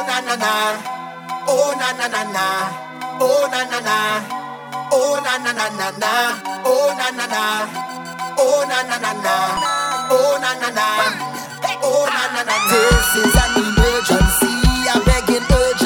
Oh 0.00 0.06
na 0.06 0.18
na 0.18 0.34
na. 0.34 0.52
Oh 1.46 1.76
na 1.76 1.92
na 1.92 2.06
na 2.08 2.22
na. 2.32 2.46
Oh 3.20 3.44
na 3.52 3.60
na 3.68 3.80
na. 3.84 3.98
Oh 4.90 5.20
na 5.20 5.36
na 5.36 5.52
na 5.52 5.68
na 5.76 5.88
na. 6.00 6.12
Oh 6.64 6.88
na 6.96 7.10
na 7.12 7.26
na. 7.28 7.44
Oh 8.40 8.64
na 8.64 8.80
na 8.80 8.96
na 8.96 9.12
na. 9.12 9.36
Oh 10.08 10.38
na 10.40 10.50
na 10.56 10.68
na. 10.72 10.88
Oh 11.84 12.08
na 12.08 12.22
na 12.32 12.42
na. 12.48 12.56
This 12.72 13.12
is 13.20 13.36
an 13.44 13.52
emergency. 13.60 14.88
I'm 14.88 15.04
begging 15.04 15.44
urgent. 15.52 15.79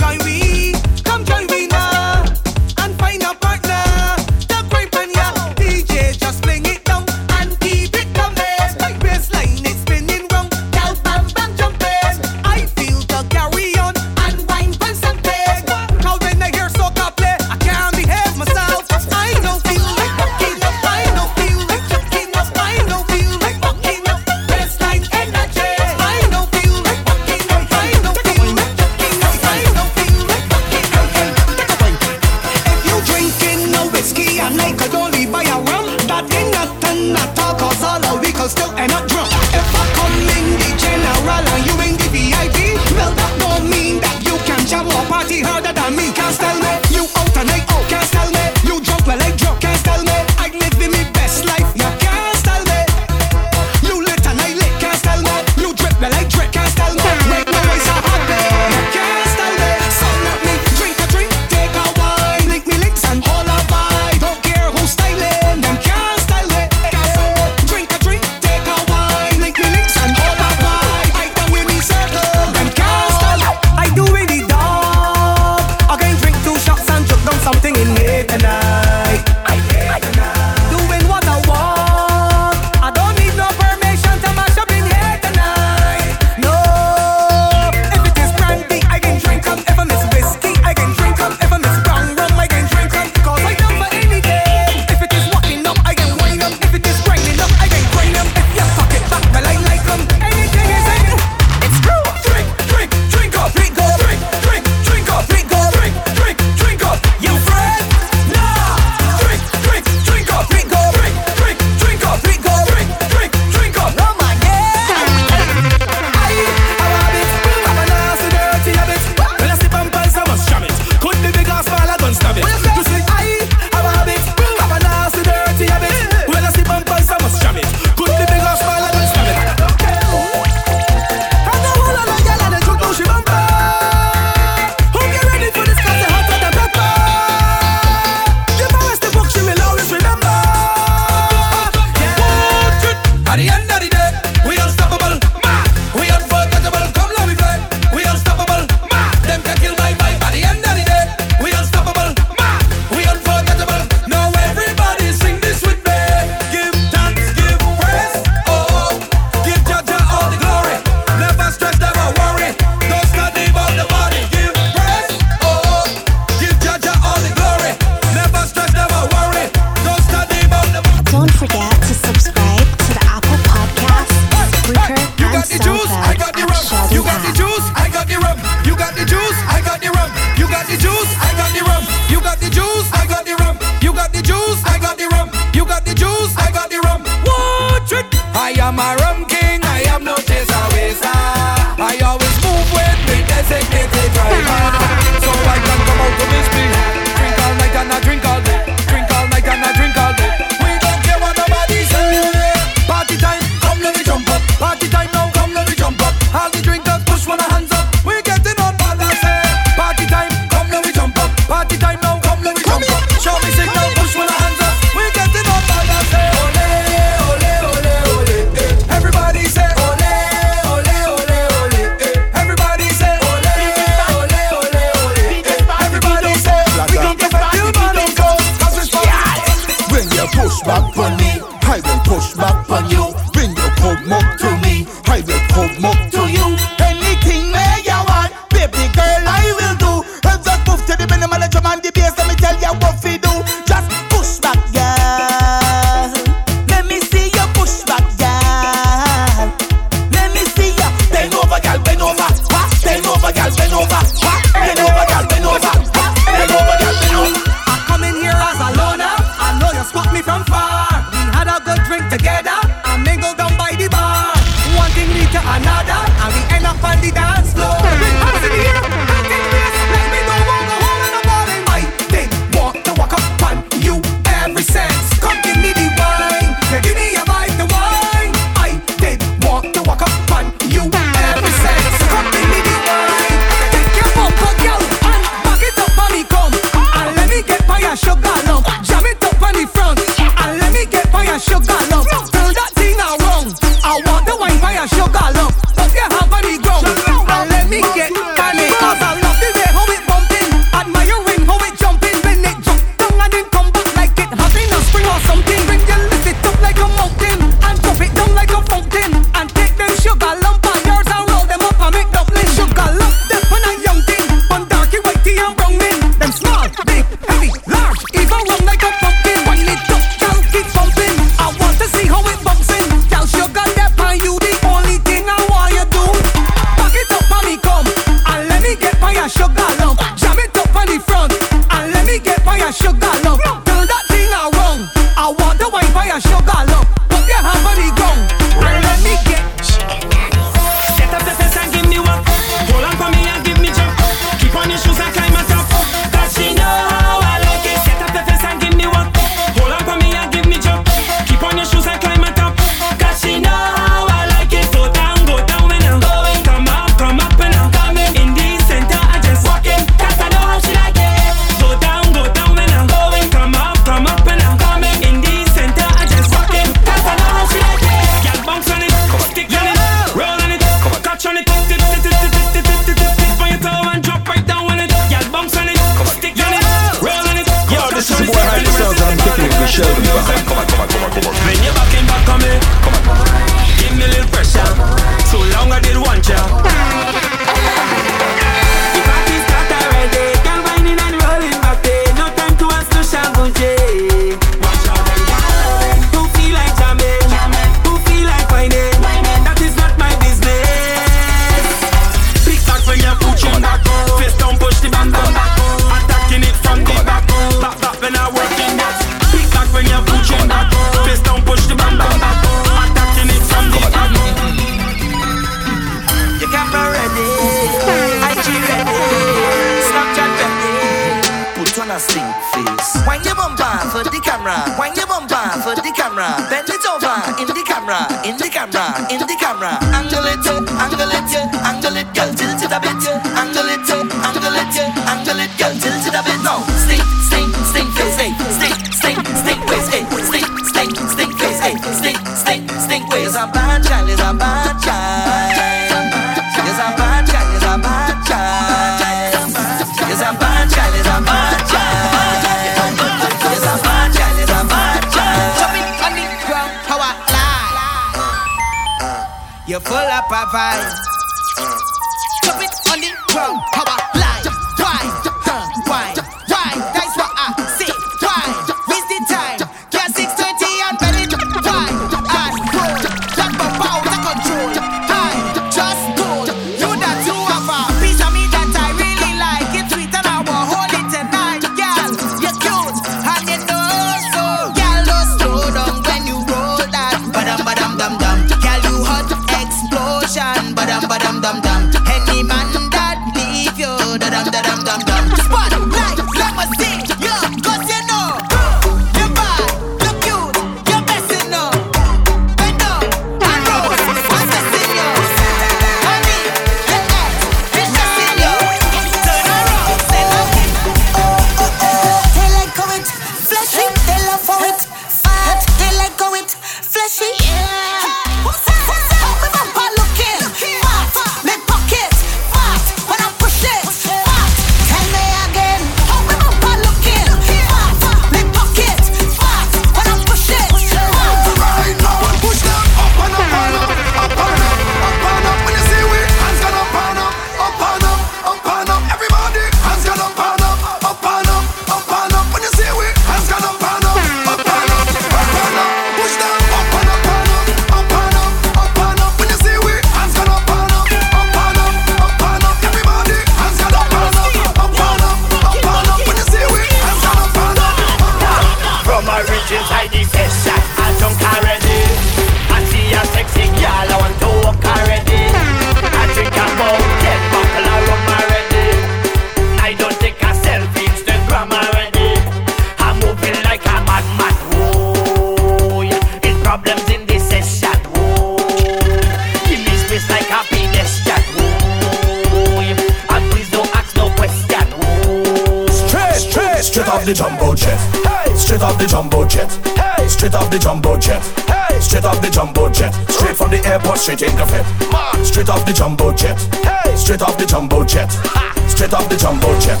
Rambo 599.62 599.80
check. 599.80 600.00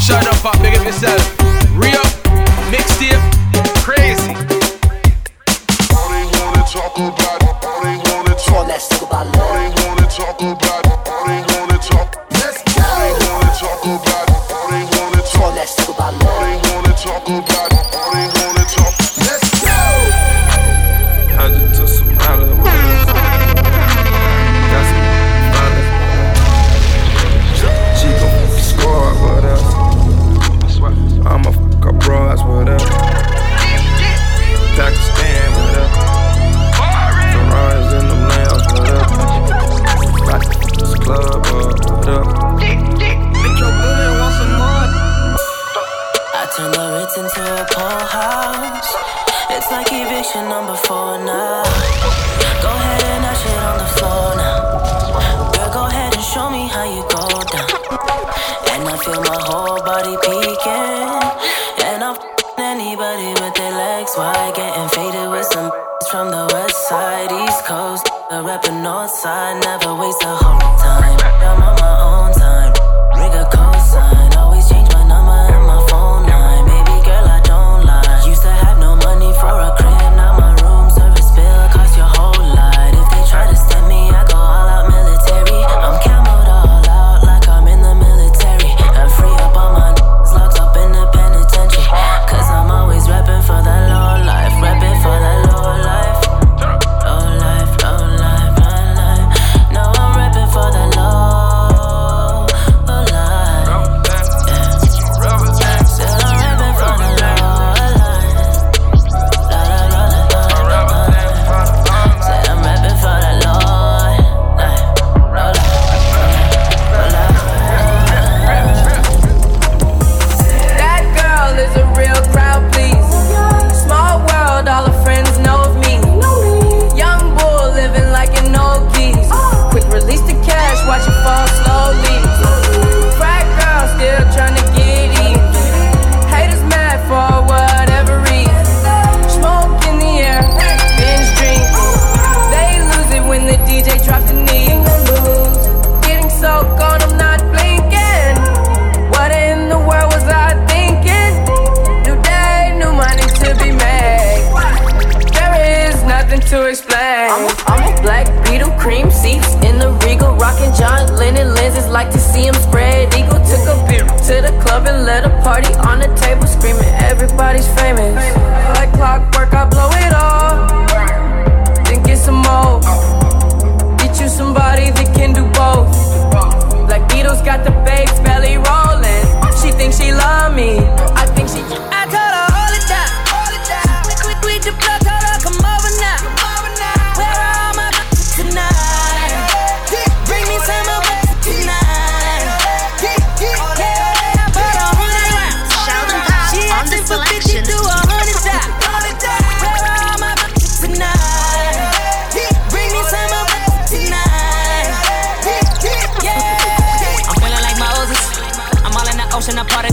Shut 0.00 0.26
up, 0.26 0.44
up, 0.44 0.60
big 0.62 0.76
up 0.76 0.84
yourself. 0.84 1.38
Re 1.76 1.90
mixtape. 2.70 3.41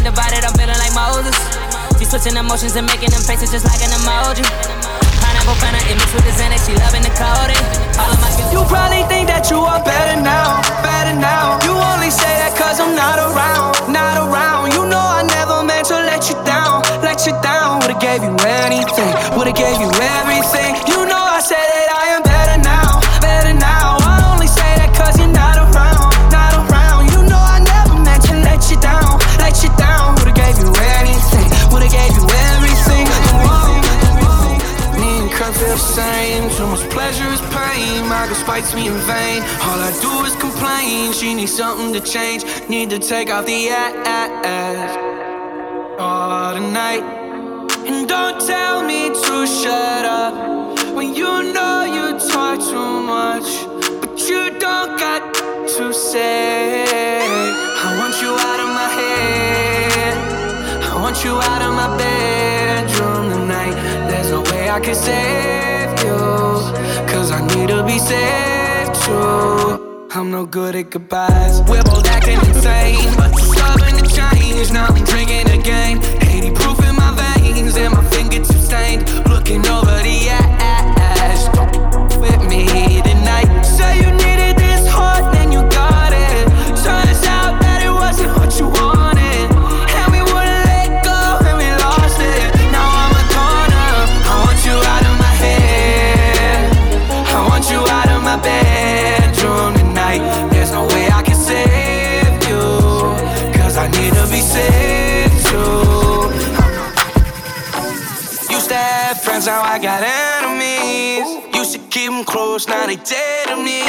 about 0.10 0.34
I'm 0.34 0.54
feeling 0.58 0.80
like 0.82 0.94
Moses. 0.98 1.38
You 2.02 2.06
switching 2.10 2.34
emotions 2.34 2.74
and 2.76 2.88
making 2.90 3.14
them 3.14 3.22
faces 3.22 3.54
just 3.54 3.66
like 3.70 3.82
an 3.86 3.94
emoji. 3.94 4.42
Pineapple 5.22 5.58
fanta, 5.62 5.78
it 5.86 5.96
mixed 6.02 6.16
with 6.18 6.26
the 6.26 6.34
Xanax, 6.34 6.66
she 6.66 6.74
loving 6.82 7.06
the 7.06 7.14
coding. 7.14 7.62
All 8.02 8.10
of 8.10 8.18
my. 8.18 8.30
You 8.50 8.66
probably 8.66 9.06
think 9.06 9.30
that 9.30 9.54
you 9.54 9.62
are 9.62 9.82
better 9.86 10.18
now, 10.18 10.66
better 10.82 11.14
now. 11.14 11.62
You 11.62 11.78
only 11.78 12.10
say 12.10 12.34
that 12.42 12.58
cause 12.58 12.82
I'm 12.82 12.98
not 12.98 13.22
around, 13.22 13.94
not 13.94 14.18
around. 14.18 14.74
You 14.74 14.90
know 14.90 14.98
I 14.98 15.22
never 15.30 15.62
meant 15.62 15.86
to 15.94 15.98
let 16.02 16.26
you 16.26 16.36
down, 16.42 16.82
let 17.06 17.30
you 17.30 17.34
down. 17.46 17.86
Would've 17.86 18.02
gave 18.02 18.26
you 18.26 18.34
anything, 18.66 19.12
would've 19.38 19.54
gave 19.54 19.78
you 19.78 19.92
everything. 19.94 20.89
much 35.80 36.58
too 36.58 36.68
much 36.68 36.90
pleasure 36.90 37.30
is 37.32 37.42
pain. 37.42 38.08
My 38.08 38.26
girl 38.28 38.36
spites 38.36 38.74
me 38.74 38.88
in 38.88 38.98
vain. 39.08 39.42
All 39.68 39.80
I 39.80 39.92
do 40.02 40.26
is 40.26 40.36
complain. 40.36 41.14
She 41.14 41.34
needs 41.34 41.56
something 41.56 41.94
to 41.94 42.02
change. 42.02 42.44
Need 42.70 42.90
to 42.90 43.00
take 43.00 43.30
off 43.30 43.46
the 43.46 43.70
ass 43.70 44.92
all 46.00 46.54
tonight. 46.54 47.04
And 47.88 48.08
don't 48.08 48.40
tell 48.46 48.84
me 48.84 49.10
to 49.10 49.48
shut 49.48 50.06
up 50.06 50.34
when 50.96 51.16
you 51.16 51.54
know 51.54 51.86
you 51.96 52.20
talk 52.30 52.60
too 52.60 52.94
much, 53.16 53.50
but 54.02 54.20
you 54.30 54.60
don't 54.60 55.00
got 55.00 55.22
to 55.76 55.94
say. 55.94 56.84
I 57.86 57.98
want 58.00 58.16
you 58.22 58.32
out 58.50 58.60
of 58.66 58.70
my 58.80 58.90
head. 59.00 60.18
I 60.84 60.96
want 61.02 61.24
you 61.24 61.34
out 61.52 61.62
of 61.62 61.74
my 61.74 61.98
bedroom. 61.98 62.99
I 64.70 64.80
can 64.80 64.94
save 64.94 65.90
you, 66.06 66.16
cause 67.12 67.32
I 67.32 67.42
need 67.56 67.70
to 67.70 67.84
be 67.84 67.98
saved 67.98 69.02
too. 69.04 70.08
I'm 70.12 70.30
no 70.30 70.46
good 70.46 70.76
at 70.76 70.92
goodbyes. 70.92 71.62
We're 71.64 71.82
both 71.84 72.08
acting 72.08 72.38
insane, 72.38 73.16
but 73.18 73.32
you're 73.32 73.56
stubborn 73.56 73.98
to 73.98 74.06
change. 74.16 74.72
Now 74.72 74.86
I'm 74.86 75.04
drinking 75.06 75.50
again. 75.60 75.98
80 76.22 76.52
proof 76.52 76.80
in 76.88 76.96
my 76.96 77.12
veins, 77.18 77.76
and 77.78 77.94
my 77.96 78.04
fingertips 78.12 78.66
stained. 78.66 79.10
Looking 79.28 79.66
over 79.68 79.98
the. 80.04 80.20
Don't 81.54 82.22
with 82.22 82.48
me 82.48 83.09
got 109.82 110.04
enemies. 110.04 111.56
Used 111.56 111.74
to 111.74 111.80
keep 111.90 112.12
them 112.12 112.24
close, 112.24 112.68
now 112.68 112.86
they 112.86 112.98
dead 112.98 113.48
to 113.48 113.56
me. 113.56 113.80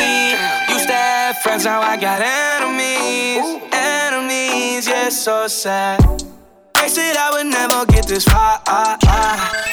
Used 0.72 0.86
to 0.86 0.94
have 0.94 1.38
friends, 1.38 1.64
now 1.64 1.80
I 1.80 1.96
got 1.96 2.20
enemies. 2.22 3.62
Enemies, 3.72 4.86
yeah, 4.86 5.08
so 5.08 5.48
sad. 5.48 6.00
They 6.74 6.88
said 6.88 7.16
I 7.16 7.30
would 7.32 7.46
never 7.46 7.86
get 7.86 8.06
this 8.06 8.24
far. 8.24 8.58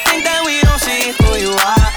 Think 0.10 0.24
that 0.26 0.42
we 0.46 0.62
don't 0.66 0.82
see 0.82 1.14
who 1.18 1.38
you 1.38 1.54
are. 1.54 1.92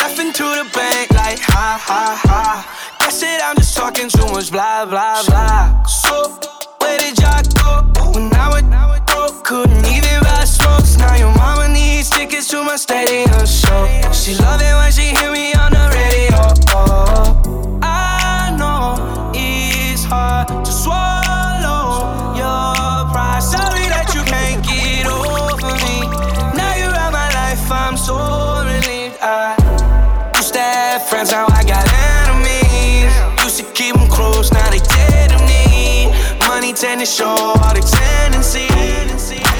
Laughing 0.00 0.32
to 0.32 0.42
the 0.42 0.64
bank 0.72 1.10
like 1.12 1.40
ha 1.40 1.78
ha 1.80 2.18
ha. 2.24 2.96
Guess 3.00 3.22
it, 3.22 3.40
I'm 3.44 3.56
just 3.56 3.76
talking 3.76 4.08
too 4.08 4.26
much 4.32 4.50
blah 4.50 4.86
blah 4.86 5.22
blah. 5.26 5.82
So 5.84 6.38
where 6.80 6.98
did 6.98 7.18
y'all 7.20 7.42
go 7.92 8.12
when 8.12 8.32
I 8.34 8.48
was 8.48 8.62
broke? 9.06 9.44
Couldn't 9.44 9.86
even 9.86 10.22
buy 10.22 10.44
smokes. 10.44 10.96
Now 10.96 11.14
your 11.16 11.34
mama 11.34 11.68
needs 11.68 11.83
tickets 12.10 12.48
to 12.48 12.62
my 12.62 12.76
stadium 12.76 13.46
show. 13.46 13.86
She 14.12 14.34
love 14.36 14.60
it 14.60 14.74
when 14.74 14.92
she 14.92 15.14
hear 15.16 15.32
me 15.32 15.54
on 15.54 15.72
the 15.72 15.86
radio. 15.94 16.36
Oh, 16.74 17.80
I 17.82 18.54
know 18.58 19.32
it's 19.34 20.04
hard 20.04 20.48
to 20.48 20.72
swallow 20.72 22.34
your 22.34 23.08
pride. 23.12 23.42
Sorry 23.42 23.86
that 23.88 24.12
you 24.14 24.22
can't 24.24 24.62
get 24.64 25.06
over 25.06 25.72
me. 25.84 26.00
Now 26.56 26.74
you're 26.76 26.94
out 26.94 27.12
my 27.12 27.28
life, 27.32 27.70
I'm 27.70 27.96
so 27.96 28.16
relieved. 28.64 29.18
I 29.20 29.56
used 30.36 30.52
to 30.54 30.60
have 30.60 31.08
friends, 31.08 31.30
now 31.30 31.46
I 31.48 31.62
got 31.64 31.86
enemies. 32.26 33.12
Used 33.44 33.58
to 33.58 33.64
keep 33.72 33.94
them 33.94 34.08
close, 34.08 34.52
now 34.52 34.68
they 34.70 34.80
dead 34.80 35.30
to 35.30 35.38
me. 35.46 36.12
Money 36.48 36.72
tend 36.72 37.00
to 37.00 37.06
show 37.06 37.36
all 37.36 37.74
the 37.74 37.80
tendencies. 37.80 38.70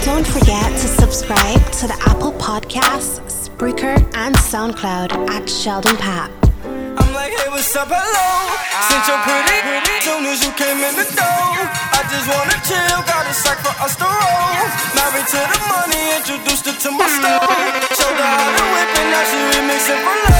Don't 0.04 0.26
forget 0.26 0.70
to 0.72 0.86
subscribe 0.86 1.53
to 1.84 1.88
the 1.88 2.08
Apple 2.08 2.32
Podcasts, 2.40 3.20
Spreaker, 3.28 4.00
and 4.16 4.34
SoundCloud 4.36 5.12
at 5.28 5.44
Sheldon 5.50 5.96
Pat. 5.98 6.30
I'm 6.64 7.12
like, 7.12 7.32
hey, 7.36 7.48
what's 7.52 7.76
up, 7.76 7.88
hello? 7.92 8.56
Since 8.88 9.04
you're 9.04 9.20
pretty, 9.20 9.60
pretty, 9.60 9.96
soon 10.00 10.24
as 10.24 10.40
you 10.40 10.52
came 10.56 10.80
in 10.80 10.96
the 10.96 11.04
door, 11.12 11.52
I 11.92 12.00
just 12.08 12.24
wanna 12.24 12.56
chill, 12.64 13.00
got 13.04 13.28
a 13.28 13.34
sack 13.36 13.60
for 13.60 13.74
us 13.84 13.96
to 14.00 14.08
roll. 14.08 14.64
Married 14.96 15.28
to 15.28 15.40
the 15.44 15.60
money, 15.68 16.02
introduced 16.16 16.64
her 16.64 16.72
to 16.72 16.90
my 16.96 17.04
stove. 17.04 17.52
Showed 18.00 18.16
her 18.16 18.32
how 18.32 18.48
to 18.48 18.64
whip 18.72 18.90
and 18.96 19.08
now 19.12 19.24
she 19.28 19.38
remixing 19.52 20.00
for. 20.00 20.33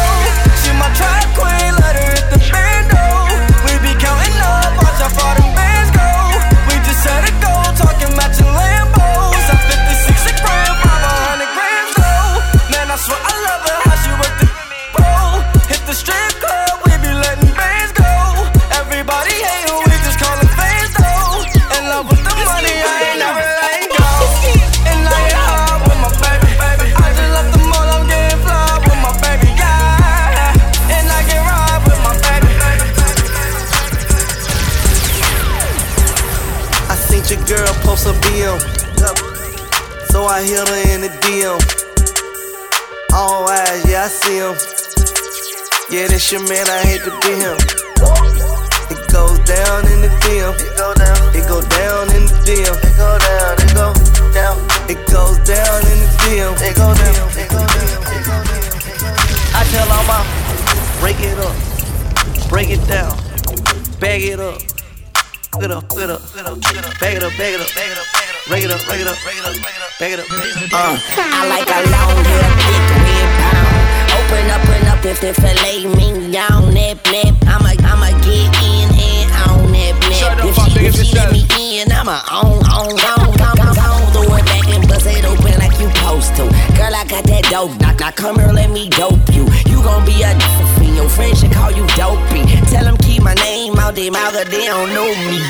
bag 67.39 67.55
it 67.55 67.61
up, 67.61 67.69
bag 67.75 67.91
it 67.91 67.99
up, 67.99 68.07
bag 68.15 68.63
it 68.63 68.71
up, 68.71 68.87
bag 68.87 69.01
it 69.01 69.07
up, 69.09 69.17
bag 69.25 69.39
it 69.39 69.45
up, 69.45 69.57
bag 69.63 69.75
it 69.75 69.83
up, 69.83 69.95
bag 69.99 70.13
it 70.13 70.21
up. 70.21 70.27
Uh, 70.73 70.99
I 71.19 71.49
like 71.51 71.67
a 71.67 71.81
long 71.91 72.19
hair, 72.23 72.49
thick 72.63 72.87
red 73.03 73.31
pound. 73.43 73.75
Open 74.15 74.47
up, 74.51 74.63
open 74.63 74.87
up, 74.87 75.05
if 75.05 75.21
they 75.21 75.33
fillet 75.35 75.87
me 75.99 76.31
down, 76.31 76.71
that 76.75 76.99
nip. 77.11 77.35
I'ma, 77.51 77.75
I'ma 77.83 78.15
get 78.23 78.55
in 78.63 78.87
and 78.95 79.31
on 79.51 79.73
that 79.73 79.95
nip. 80.07 80.47
If 80.47 80.55
she, 80.55 80.87
if 80.87 80.95
she 80.95 81.15
let 81.15 81.33
me 81.33 81.43
in, 81.59 81.91
I'ma 81.91 82.23
on, 82.31 82.63
on, 82.71 82.95
on, 82.95 83.35
on, 83.43 83.61
on, 83.61 83.79
on. 83.79 84.13
Throw 84.15 84.31
it 84.39 84.45
back 84.47 84.69
and 84.71 84.87
bust 84.87 85.07
it 85.07 85.25
open 85.27 85.59
like 85.59 85.75
you 85.81 85.91
supposed 85.91 86.35
to. 86.39 86.47
Girl, 86.79 86.95
I 86.95 87.05
got 87.09 87.25
that 87.27 87.51
dope. 87.51 87.75
knock. 87.81 87.99
now 87.99 88.13
come 88.13 88.39
here, 88.39 88.53
let 88.53 88.71
me 88.71 88.89
dope 88.89 89.27
you. 89.35 89.49
You 89.67 89.83
gon' 89.83 90.07
be 90.07 90.23
a 90.23 90.31
dope 90.39 90.95
Your 90.95 91.09
friends 91.09 91.41
should 91.41 91.53
call 91.53 91.73
you 91.73 91.87
dopey. 91.99 92.47
Tell 92.71 92.85
them 92.85 92.97
keep 92.99 93.23
my 93.23 93.35
name 93.43 93.75
out 93.79 93.97
their 93.97 94.13
mouth, 94.13 94.35
they 94.47 94.67
don't 94.71 94.95
know 94.95 95.11
me. 95.27 95.43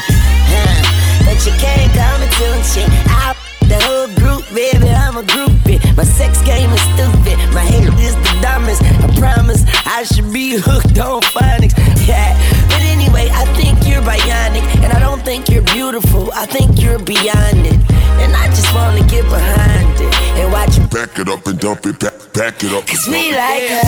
Huh. 0.49 0.95
But 1.25 1.39
you 1.47 1.53
can't 1.59 1.93
come 1.93 2.23
and 2.23 2.33
into 2.33 2.63
shit. 2.69 2.89
I 3.09 3.35
the 3.69 3.81
whole 3.81 4.13
group, 4.21 4.45
baby, 4.53 4.91
I'm 4.91 5.17
a 5.17 5.23
groupie. 5.23 5.81
My 5.97 6.05
sex 6.05 6.43
game 6.43 6.71
is 6.71 6.85
stupid. 6.93 7.41
My 7.57 7.65
hair 7.65 7.89
is 7.99 8.15
the 8.15 8.39
dumbest. 8.43 8.83
I 8.85 9.09
promise 9.17 9.65
I 9.87 10.05
should 10.05 10.31
be 10.33 10.57
hooked 10.57 10.99
on 10.99 11.23
phonics. 11.33 11.73
Yeah. 12.07 12.37
But 12.69 12.83
anyway, 12.85 13.31
I 13.33 13.45
think 13.57 13.89
you're 13.89 14.03
bionic. 14.03 14.65
And 14.85 14.93
I 14.93 15.01
don't 15.01 15.23
think 15.25 15.49
you're 15.49 15.65
beautiful. 15.73 16.31
I 16.33 16.45
think 16.47 16.83
you're 16.83 16.99
beyond 16.99 17.65
it. 17.65 17.81
And 18.21 18.37
I 18.37 18.47
just 18.49 18.69
wanna 18.75 19.03
get 19.09 19.25
behind 19.25 20.01
it 20.01 20.13
and 20.39 20.53
watch 20.53 20.77
you. 20.77 20.87
Back 20.89 21.19
it 21.19 21.29
up 21.29 21.47
and 21.47 21.59
dump 21.59 21.87
it, 21.87 21.99
back, 21.99 22.15
back 22.35 22.63
it 22.63 22.73
up. 22.73 22.87
Cause 22.87 23.07
we 23.09 23.33
like 23.33 23.69
her, 23.73 23.87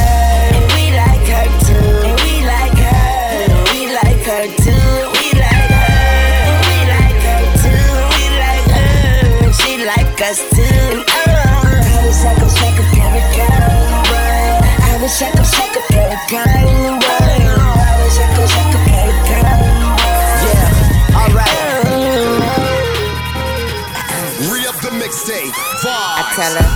and 0.57 0.67
we 0.73 0.85
like 0.97 1.27
her 1.37 1.47
too. 1.69 1.89
And 2.09 2.17
we 2.25 2.35
like 2.49 2.79
her, 2.81 3.45
and 3.45 3.53
we 3.71 3.93
like 3.93 4.25
her 4.25 4.47
too. 4.65 4.66
She 10.35 10.43
like 10.43 10.43
us 10.43 10.43
too. 10.51 11.05
I 11.07 12.03
wish 12.05 12.25
I 12.25 12.35
could 12.35 12.51
shake 12.51 12.79
a 12.79 12.87
boy. 12.91 13.47
I 14.83 14.99
wish 15.01 15.23
I 15.23 15.31
could 15.31 15.47
shake 15.47 15.77
a 15.77 15.83
paragon, 15.93 16.99
boy. 16.99 17.07
I 17.07 17.95
wish 18.03 18.19
I 18.19 18.27
could 18.35 18.49
shake 18.51 18.75
a 18.75 18.81
paragon. 18.91 19.45
Yeah, 20.43 21.21
alright. 21.21 21.87
Re 24.51 24.61
up 24.67 24.77
the 24.83 24.91
mixtape. 24.91 25.55
I 25.85 26.23
tell 26.35 26.55
her, 26.55 26.69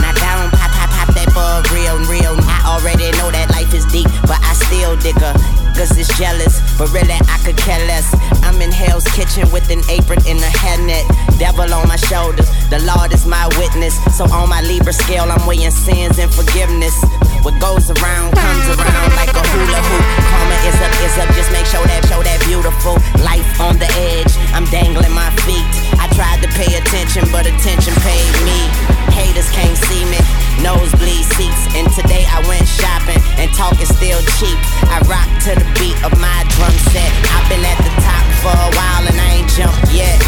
now 0.00 0.12
down, 0.12 0.50
pop, 0.50 0.70
pop, 0.70 0.90
pop 0.90 1.08
that 1.14 1.28
for 1.32 1.62
real, 1.74 1.98
real. 2.08 2.47
Already 2.68 3.08
know 3.16 3.32
that 3.32 3.48
life 3.56 3.72
is 3.72 3.88
deep, 3.88 4.12
but 4.28 4.36
I 4.44 4.52
still 4.52 4.92
dig 5.00 5.16
her. 5.24 5.32
Cause 5.72 5.96
it's 5.96 6.12
jealous, 6.20 6.60
but 6.76 6.92
really 6.92 7.16
I 7.16 7.40
could 7.40 7.56
care 7.56 7.80
less. 7.88 8.04
I'm 8.44 8.60
in 8.60 8.68
Hell's 8.70 9.08
Kitchen 9.16 9.48
with 9.48 9.70
an 9.72 9.80
apron 9.88 10.20
and 10.28 10.36
a 10.36 10.52
hairnet. 10.60 11.08
Devil 11.40 11.72
on 11.72 11.88
my 11.88 11.96
shoulders, 11.96 12.50
the 12.68 12.84
Lord 12.84 13.14
is 13.14 13.24
my 13.24 13.48
witness. 13.56 13.96
So 14.12 14.28
on 14.28 14.52
my 14.52 14.60
Libra 14.60 14.92
scale, 14.92 15.24
I'm 15.32 15.40
weighing 15.48 15.72
sins 15.72 16.18
and 16.20 16.28
forgiveness. 16.28 16.92
What 17.40 17.56
goes 17.56 17.88
around 17.88 18.36
comes 18.36 18.66
around 18.68 19.16
like 19.16 19.32
a 19.32 19.44
hula 19.48 19.80
hoop. 19.80 20.04
Karma 20.28 20.56
is 20.68 20.76
up, 20.84 20.92
is 21.00 21.16
up. 21.16 21.28
Just 21.32 21.50
make 21.56 21.64
sure 21.64 21.86
that, 21.88 22.04
show 22.04 22.20
that 22.20 22.36
beautiful 22.44 23.00
life 23.24 23.48
on 23.56 23.80
the 23.80 23.88
edge. 24.12 24.36
I'm 24.52 24.68
dangling 24.68 25.16
my 25.16 25.32
feet. 25.48 25.87
I 25.98 26.06
tried 26.14 26.40
to 26.46 26.48
pay 26.54 26.78
attention, 26.78 27.26
but 27.34 27.46
attention 27.46 27.94
paid 28.06 28.30
me. 28.46 28.70
Haters 29.10 29.50
can't 29.50 29.76
see 29.90 30.06
me. 30.06 30.18
Nosebleed 30.62 31.26
seats, 31.34 31.66
and 31.74 31.86
today 31.94 32.26
I 32.26 32.42
went 32.46 32.66
shopping, 32.66 33.18
and 33.38 33.50
talk 33.54 33.78
is 33.82 33.90
still 33.90 34.22
cheap. 34.38 34.58
I 34.90 35.02
rock 35.10 35.26
to 35.46 35.58
the 35.58 35.66
beat 35.78 35.98
of 36.06 36.14
my 36.18 36.46
drum 36.54 36.74
set. 36.94 37.10
I've 37.34 37.46
been 37.50 37.62
at 37.62 37.78
the 37.82 37.94
top 38.02 38.24
for 38.42 38.54
a 38.54 38.70
while, 38.74 39.04
and 39.06 39.18
I 39.18 39.42
ain't 39.42 39.50
jumped 39.54 39.90
yet. 39.94 40.18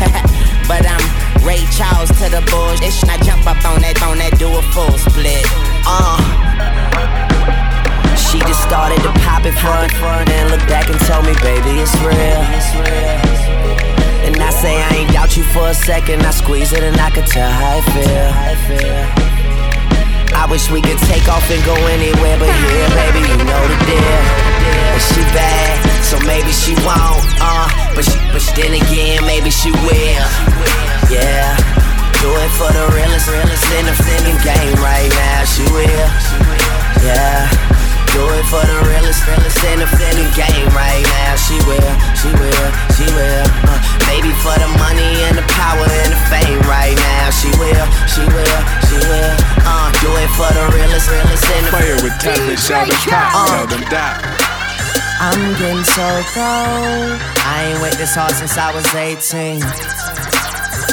but 0.68 0.84
I'm 0.84 1.04
Ray 1.44 1.64
Charles 1.76 2.12
to 2.20 2.28
the 2.28 2.44
bullshit. 2.52 2.92
Shouldn't 2.92 3.20
I 3.20 3.24
jump 3.24 3.44
up 3.48 3.60
on 3.64 3.80
that, 3.80 4.00
on 4.04 4.18
that, 4.18 4.36
do 4.38 4.48
a 4.48 4.62
full 4.72 4.96
split. 4.96 5.44
Uh. 5.88 6.20
She 8.16 8.40
just 8.40 8.60
started 8.62 9.00
to 9.04 9.12
pop 9.24 9.46
it 9.46 9.56
front, 9.56 9.92
front, 9.92 10.28
and 10.28 10.50
look 10.50 10.60
back 10.68 10.90
and 10.90 11.00
tell 11.00 11.22
me, 11.22 11.32
baby, 11.40 11.80
it's 11.80 11.96
real. 12.04 12.44
It's 12.52 12.74
real. 12.76 13.27
And 14.38 14.46
I 14.46 14.54
say 14.54 14.70
I 14.70 15.02
ain't 15.02 15.10
doubt 15.10 15.36
you 15.36 15.42
for 15.42 15.66
a 15.66 15.74
second. 15.74 16.22
I 16.22 16.30
squeeze 16.30 16.70
it 16.70 16.84
and 16.84 16.94
I 16.94 17.10
could 17.10 17.26
tell 17.26 17.50
how 17.50 17.82
I 17.82 17.82
feel. 17.90 18.30
I 20.30 20.46
wish 20.46 20.70
we 20.70 20.78
could 20.80 21.02
take 21.10 21.26
off 21.26 21.42
and 21.50 21.58
go 21.66 21.74
anywhere, 21.90 22.38
but 22.38 22.46
yeah, 22.46 22.86
baby, 22.94 23.26
you 23.26 23.34
know 23.34 23.62
the 23.66 23.78
deal. 23.82 24.22
And 24.94 25.02
she 25.02 25.26
bad, 25.34 25.74
so 26.06 26.22
maybe 26.22 26.54
she 26.54 26.78
won't, 26.86 27.18
uh, 27.42 27.66
but 27.98 28.06
she, 28.06 28.14
but 28.30 28.46
then 28.54 28.78
again, 28.78 29.26
maybe 29.26 29.50
she 29.50 29.74
will. 29.82 30.28
Yeah, 31.10 31.58
do 32.22 32.30
it 32.30 32.52
for 32.54 32.70
the 32.70 32.86
realest, 32.94 33.26
realest 33.26 33.66
in 33.74 33.90
the 33.90 33.96
singing 34.06 34.38
game 34.46 34.78
right 34.78 35.10
now. 35.18 35.42
She 35.50 35.66
will. 35.74 36.06
Yeah. 37.02 37.67
Do 38.14 38.24
it 38.34 38.46
for 38.48 38.64
the 38.64 38.78
realest, 38.88 39.20
realest 39.28 39.60
in 39.68 39.78
the 39.84 39.88
feeling 39.98 40.30
game 40.32 40.68
right 40.72 41.04
now. 41.20 41.36
She 41.36 41.56
will, 41.68 41.92
she 42.16 42.30
will, 42.32 42.68
she 42.96 43.06
will. 43.12 43.44
Uh, 43.68 43.78
maybe 44.08 44.32
for 44.40 44.56
the 44.56 44.70
money 44.80 45.12
and 45.28 45.36
the 45.36 45.46
power 45.52 45.84
and 45.84 46.10
the 46.12 46.20
fame 46.32 46.60
right 46.66 46.96
now. 46.96 47.30
She 47.30 47.50
will, 47.60 47.86
she 48.08 48.24
will, 48.24 48.60
she 48.88 48.98
will. 48.98 49.34
Uh, 49.62 49.88
do 50.00 50.10
it 50.16 50.30
for 50.34 50.50
the 50.56 50.64
realest, 50.74 51.10
realest 51.12 51.44
in 51.52 51.62
the 51.68 51.72
it 51.84 52.02
with 52.02 52.16
Sheldon 52.58 52.96
Pop, 53.06 53.34
Uh, 53.34 53.46
Sheldon 53.52 53.84
Dot. 53.92 54.16
I'm 55.20 55.52
getting 55.58 55.84
so 55.84 56.08
cold. 56.32 57.18
I 57.44 57.70
ain't 57.70 57.82
wait 57.82 57.94
this 57.94 58.14
hard 58.14 58.32
since 58.32 58.56
I 58.56 58.72
was 58.72 58.86
18. 58.94 59.60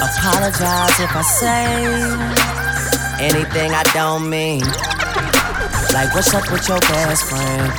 Apologize 0.01 0.99
if 0.99 1.15
I 1.15 1.21
say 1.21 2.35
anything 3.23 3.71
I 3.71 3.83
don't 3.93 4.29
mean. 4.29 4.63
Like, 5.95 6.13
what's 6.13 6.33
up 6.33 6.51
with 6.51 6.67
your 6.67 6.81
best 6.81 7.23
friend? 7.23 7.71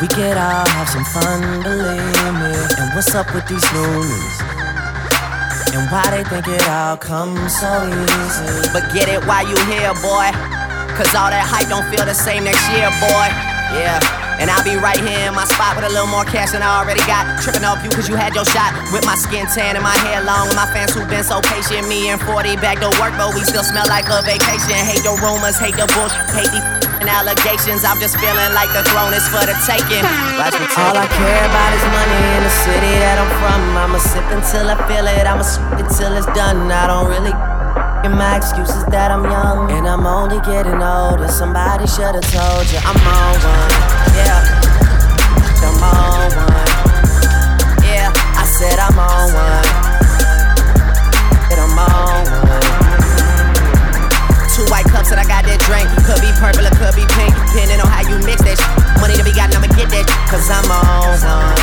We 0.00 0.08
could 0.08 0.36
all 0.36 0.66
have 0.66 0.88
some 0.88 1.04
fun, 1.04 1.62
believe 1.62 2.34
me. 2.42 2.54
And 2.76 2.92
what's 2.96 3.14
up 3.14 3.32
with 3.32 3.46
these 3.46 3.62
loonies? 3.72 4.36
And 5.78 5.86
why 5.92 6.02
they 6.10 6.24
think 6.24 6.48
it 6.48 6.68
all 6.68 6.96
comes 6.96 7.54
so 7.54 7.86
easy? 7.86 8.68
But 8.72 8.92
get 8.92 9.08
it 9.08 9.24
while 9.28 9.46
you 9.46 9.54
here, 9.70 9.94
boy. 10.02 10.34
Cause 10.98 11.14
all 11.14 11.30
that 11.30 11.46
hype 11.46 11.68
don't 11.68 11.86
feel 11.94 12.04
the 12.04 12.14
same 12.14 12.42
next 12.42 12.68
year, 12.74 12.90
boy. 12.98 13.30
Yeah. 13.78 14.21
And 14.42 14.50
I'll 14.50 14.66
be 14.66 14.74
right 14.74 14.98
here 14.98 15.30
in 15.30 15.38
my 15.38 15.46
spot 15.46 15.78
with 15.78 15.86
a 15.86 15.92
little 15.94 16.10
more 16.10 16.26
cash 16.26 16.50
than 16.50 16.66
I 16.66 16.82
already 16.82 17.06
got. 17.06 17.38
Tripping 17.46 17.62
off 17.62 17.78
you 17.86 17.94
cause 17.94 18.10
you 18.10 18.18
had 18.18 18.34
your 18.34 18.42
shot. 18.42 18.74
With 18.90 19.06
my 19.06 19.14
skin 19.14 19.46
tan 19.46 19.78
and 19.78 19.86
my 19.86 19.94
hair 20.02 20.18
long. 20.26 20.50
And 20.50 20.58
my 20.58 20.66
fans 20.74 20.98
who've 20.98 21.06
been 21.06 21.22
so 21.22 21.38
patient. 21.46 21.86
Me 21.86 22.10
and 22.10 22.18
40 22.18 22.58
back 22.58 22.82
to 22.82 22.90
work, 22.98 23.14
but 23.14 23.30
we 23.38 23.46
still 23.46 23.62
smell 23.62 23.86
like 23.86 24.10
a 24.10 24.18
vacation. 24.26 24.74
Hate 24.82 25.06
the 25.06 25.14
rumors, 25.22 25.62
hate 25.62 25.78
the 25.78 25.86
bullshit, 25.94 26.26
hate 26.34 26.50
these 26.50 26.82
allegations. 27.06 27.86
I'm 27.86 28.02
just 28.02 28.18
feeling 28.18 28.50
like 28.50 28.70
the 28.74 28.82
throne 28.90 29.14
is 29.14 29.22
for 29.30 29.46
the 29.46 29.54
taking. 29.62 30.02
All 30.02 30.98
I 30.98 31.06
care 31.06 31.44
about 31.46 31.70
is 31.78 31.84
money 31.86 32.18
in 32.34 32.42
the 32.42 32.54
city 32.66 32.92
that 32.98 33.22
I'm 33.22 33.30
from. 33.38 33.62
I'ma 33.78 33.98
sip 34.02 34.26
until 34.26 34.66
I 34.66 34.76
feel 34.90 35.06
it. 35.06 35.22
I'ma 35.22 35.46
sip 35.46 35.78
it 35.78 35.86
till 35.94 36.18
it's 36.18 36.26
done. 36.34 36.66
I 36.66 36.90
don't 36.90 37.06
really. 37.06 37.51
And 38.04 38.18
my 38.18 38.36
excuse 38.36 38.68
is 38.74 38.84
that 38.90 39.14
I'm 39.14 39.22
young 39.22 39.70
and 39.70 39.86
I'm 39.86 40.02
only 40.06 40.42
getting 40.42 40.82
older. 40.82 41.30
Somebody 41.30 41.86
should 41.86 42.18
have 42.18 42.26
told 42.34 42.66
you 42.66 42.82
I'm 42.82 42.98
on 42.98 43.34
one. 43.46 43.70
Yeah, 44.18 44.42
I'm 45.62 45.78
on 45.86 46.30
one. 46.34 46.66
Yeah, 47.86 48.10
I 48.10 48.42
said 48.58 48.74
I'm 48.82 48.98
on 48.98 49.30
one. 49.30 49.66
Said 51.46 51.62
I'm 51.62 51.78
on 51.78 52.26
one. 52.42 52.62
Two 54.50 54.66
white 54.66 54.90
cups 54.90 55.14
that 55.14 55.22
I 55.22 55.26
got 55.30 55.46
that 55.46 55.62
drink. 55.62 55.86
Could 56.02 56.26
be 56.26 56.34
purple 56.42 56.66
or 56.66 56.74
could 56.74 56.98
be 56.98 57.06
pink. 57.14 57.30
Depending 57.54 57.78
on 57.78 57.86
how 57.86 58.02
you 58.02 58.18
mix 58.26 58.42
that 58.42 58.58
shit. 58.58 58.98
Money 58.98 59.14
to 59.14 59.22
be 59.22 59.30
got, 59.30 59.54
I'ma 59.54 59.70
get 59.78 59.94
that. 59.94 60.02
shit, 60.02 60.26
Cause 60.26 60.50
I'm 60.50 60.66
on 60.66 61.22
one. 61.22 61.61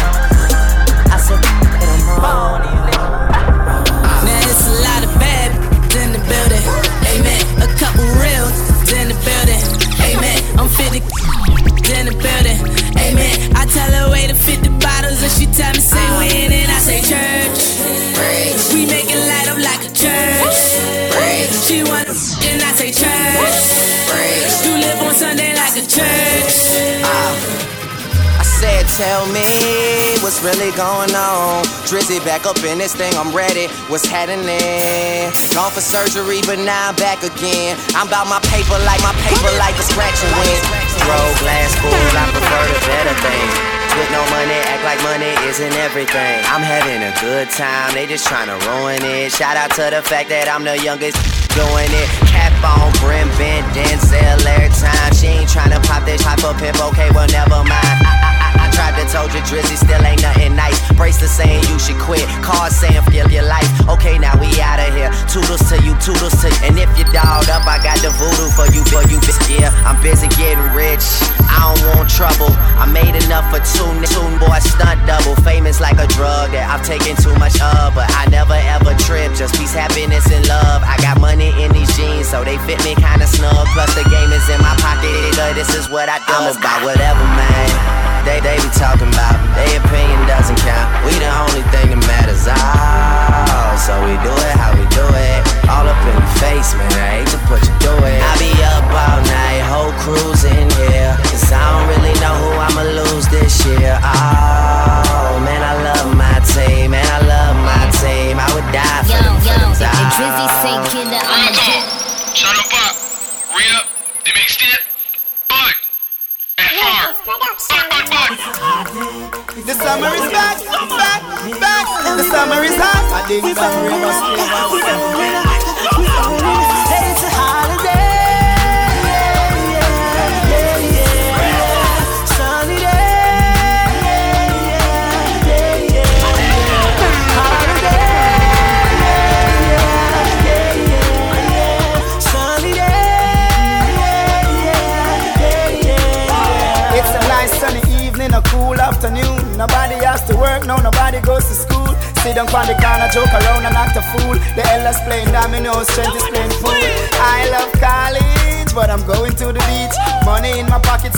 Bottles 15.59 15.75
and 15.75 15.75
she 15.75 15.75
tell 15.75 15.75
me 15.75 15.81
say 15.81 16.07
uh. 16.07 16.17
when 16.17 16.51
and 16.51 16.71
I 16.71 16.79
say 16.79 17.01
church. 17.03 17.61
We 18.73 18.85
make 18.85 19.09
it 19.11 19.19
light 19.19 19.47
up 19.51 19.59
like 19.59 19.83
a 19.83 19.91
church. 19.91 20.57
She 21.67 21.83
wanna 21.83 22.15
and 22.15 22.61
I 22.63 22.71
say 22.75 22.91
church. 22.91 23.59
You 24.65 24.77
live 24.79 24.99
on 25.03 25.13
Sunday 25.13 25.53
like 25.55 25.75
a 25.75 25.85
church. 25.85 26.55
Uh. 27.03 27.67
I 28.39 28.43
said, 28.43 28.87
tell 28.87 29.25
me 29.27 29.43
what's 30.23 30.41
really 30.43 30.71
going 30.75 31.13
on. 31.15 31.63
Drizzy 31.87 32.23
back 32.23 32.45
up 32.45 32.57
in 32.63 32.77
this 32.77 32.95
thing, 32.95 33.13
I'm 33.15 33.35
ready. 33.35 33.67
What's 33.87 34.05
happening? 34.05 35.31
Gone 35.55 35.71
for 35.71 35.81
surgery, 35.81 36.39
but 36.47 36.59
now 36.59 36.89
I'm 36.89 36.95
back 36.95 37.23
again. 37.23 37.77
I'm 37.95 38.07
about 38.07 38.27
my 38.27 38.39
paper 38.47 38.79
like 38.87 39.01
my 39.03 39.15
paper 39.27 39.51
like 39.59 39.75
a 39.75 39.83
scratching 39.83 40.31
win. 40.39 40.59
Roll 41.07 41.31
glass 41.43 41.75
full, 41.79 41.91
I 42.15 42.23
prefer 42.31 42.63
the 42.71 42.79
better 42.87 43.15
things. 43.23 43.78
With 43.97 44.11
no 44.11 44.23
money, 44.29 44.59
act 44.69 44.83
like 44.83 45.01
money 45.03 45.33
isn't 45.49 45.73
everything. 45.81 46.39
I'm 46.45 46.61
having 46.61 47.03
a 47.03 47.13
good 47.19 47.49
time, 47.49 47.93
they 47.93 48.05
just 48.05 48.27
tryna 48.27 48.55
ruin 48.67 49.03
it. 49.03 49.31
Shout 49.31 49.57
out 49.57 49.71
to 49.75 49.89
the 49.95 50.01
fact 50.01 50.29
that 50.29 50.47
I'm 50.47 50.63
the 50.63 50.77
youngest 50.77 51.17
doing 51.57 51.91
it. 51.91 52.07
Cap 52.29 52.53
on, 52.63 52.93
brim 53.01 53.27
bent, 53.37 53.65
Denzel 53.75 54.39
every 54.45 54.69
time. 54.69 55.11
She 55.13 55.27
ain't 55.27 55.49
tryna 55.49 55.83
pop 55.83 56.05
this 56.05 56.21
hot 56.21 56.39
for 56.39 56.53
pimp, 56.57 56.79
okay, 56.93 57.09
well, 57.11 57.27
never 57.27 57.59
mind. 57.65 57.99
I, 58.05 58.13
I 58.23 58.38
tried 58.79 58.95
to 58.95 59.03
told 59.11 59.27
you 59.35 59.43
Drizzy 59.43 59.75
still 59.75 59.99
ain't 60.07 60.23
nothing 60.23 60.55
nice. 60.55 60.79
Bracelet 60.95 61.27
saying 61.27 61.59
you 61.67 61.77
should 61.79 61.99
quit. 61.99 62.23
Cars 62.39 62.71
saying 62.79 63.03
feel 63.11 63.27
your 63.27 63.43
life. 63.43 63.67
Okay, 63.91 64.15
now 64.17 64.31
we 64.39 64.47
out 64.63 64.79
of 64.79 64.95
here. 64.95 65.11
Toodles 65.27 65.67
to 65.67 65.75
you, 65.83 65.91
toodles 65.99 66.39
to 66.39 66.47
you. 66.47 66.59
And 66.63 66.79
if 66.79 66.87
you 66.95 67.03
dolled 67.11 67.51
up, 67.51 67.67
I 67.67 67.83
got 67.83 67.99
the 67.99 68.07
voodoo 68.15 68.47
for 68.55 68.71
you, 68.71 68.79
for 68.87 69.03
you. 69.11 69.19
Yeah, 69.51 69.73
I'm 69.83 69.99
busy 69.99 70.31
getting 70.39 70.63
rich. 70.71 71.03
I 71.51 71.59
don't 71.67 71.81
want 71.91 72.07
trouble. 72.07 72.55
I 72.79 72.87
made 72.87 73.19
enough 73.27 73.51
for 73.51 73.59
two, 73.59 73.89
n- 73.99 74.39
boy 74.39 74.61
stunt 74.63 75.03
double. 75.03 75.35
Famous 75.43 75.81
like 75.81 75.99
a 75.99 76.07
drug 76.15 76.55
that 76.55 76.69
I've 76.71 76.85
taken 76.85 77.19
too 77.19 77.35
much 77.35 77.59
of, 77.59 77.97
but 77.97 78.07
I 78.15 78.31
never 78.31 78.55
ever 78.55 78.95
trip. 79.03 79.35
Just 79.35 79.59
peace, 79.59 79.73
happiness, 79.73 80.31
and 80.31 80.47
love. 80.47 80.85
I 80.87 80.95
got 81.03 81.19
money 81.19 81.51
in 81.59 81.73
these 81.73 81.91
jeans, 81.97 82.29
so 82.29 82.45
they 82.45 82.55
fit 82.63 82.79
me 82.85 82.95
kinda 82.95 83.27
snug. 83.27 83.67
Plus 83.75 83.91
the 83.97 84.07
game 84.07 84.31
is 84.31 84.47
in 84.47 84.61
my 84.61 84.77
pocket. 84.79 85.35
This 85.57 85.73
is 85.75 85.89
what 85.89 86.07
I 86.07 86.21
do. 86.23 86.31
I'm 86.31 86.55
about 86.55 86.85
whatever, 86.85 87.25
man. 87.35 87.99
They 88.29 88.39
they 88.41 88.68
be 88.69 88.79
talking 88.79 89.09
about. 89.09 89.37
Their 89.55 89.81
opinion 89.81 90.27
doesn't 90.27 90.57
count. 90.61 90.89
We 91.05 91.13
the 91.17 91.29
only 91.41 91.63
thing 91.73 91.89
that 91.89 92.01
matters. 92.05 92.45
Oh, 92.49 93.73
so 93.77 93.93
we 94.05 94.13
do 94.21 94.33
it 94.33 94.55
how 94.57 94.71
we 94.77 94.85
do 94.93 95.05
it. 95.05 95.39
All 95.69 95.85
up 95.85 95.97
in 96.05 96.13
your 96.13 96.33
face, 96.37 96.73
man. 96.77 96.91
I 96.93 97.21
hate 97.21 97.29
to 97.33 97.39
put 97.49 97.61
you 97.65 97.73
through 97.81 98.05
it. 98.05 98.19
I 98.21 98.31
be 98.37 98.51
up 98.75 98.85
all 98.89 99.21
night, 99.25 99.63
whole 99.65 99.93
crew's 100.01 100.43
in 100.45 100.69
here. 100.85 101.15
Cause 101.29 101.51
I 101.51 101.57
don't 101.57 101.78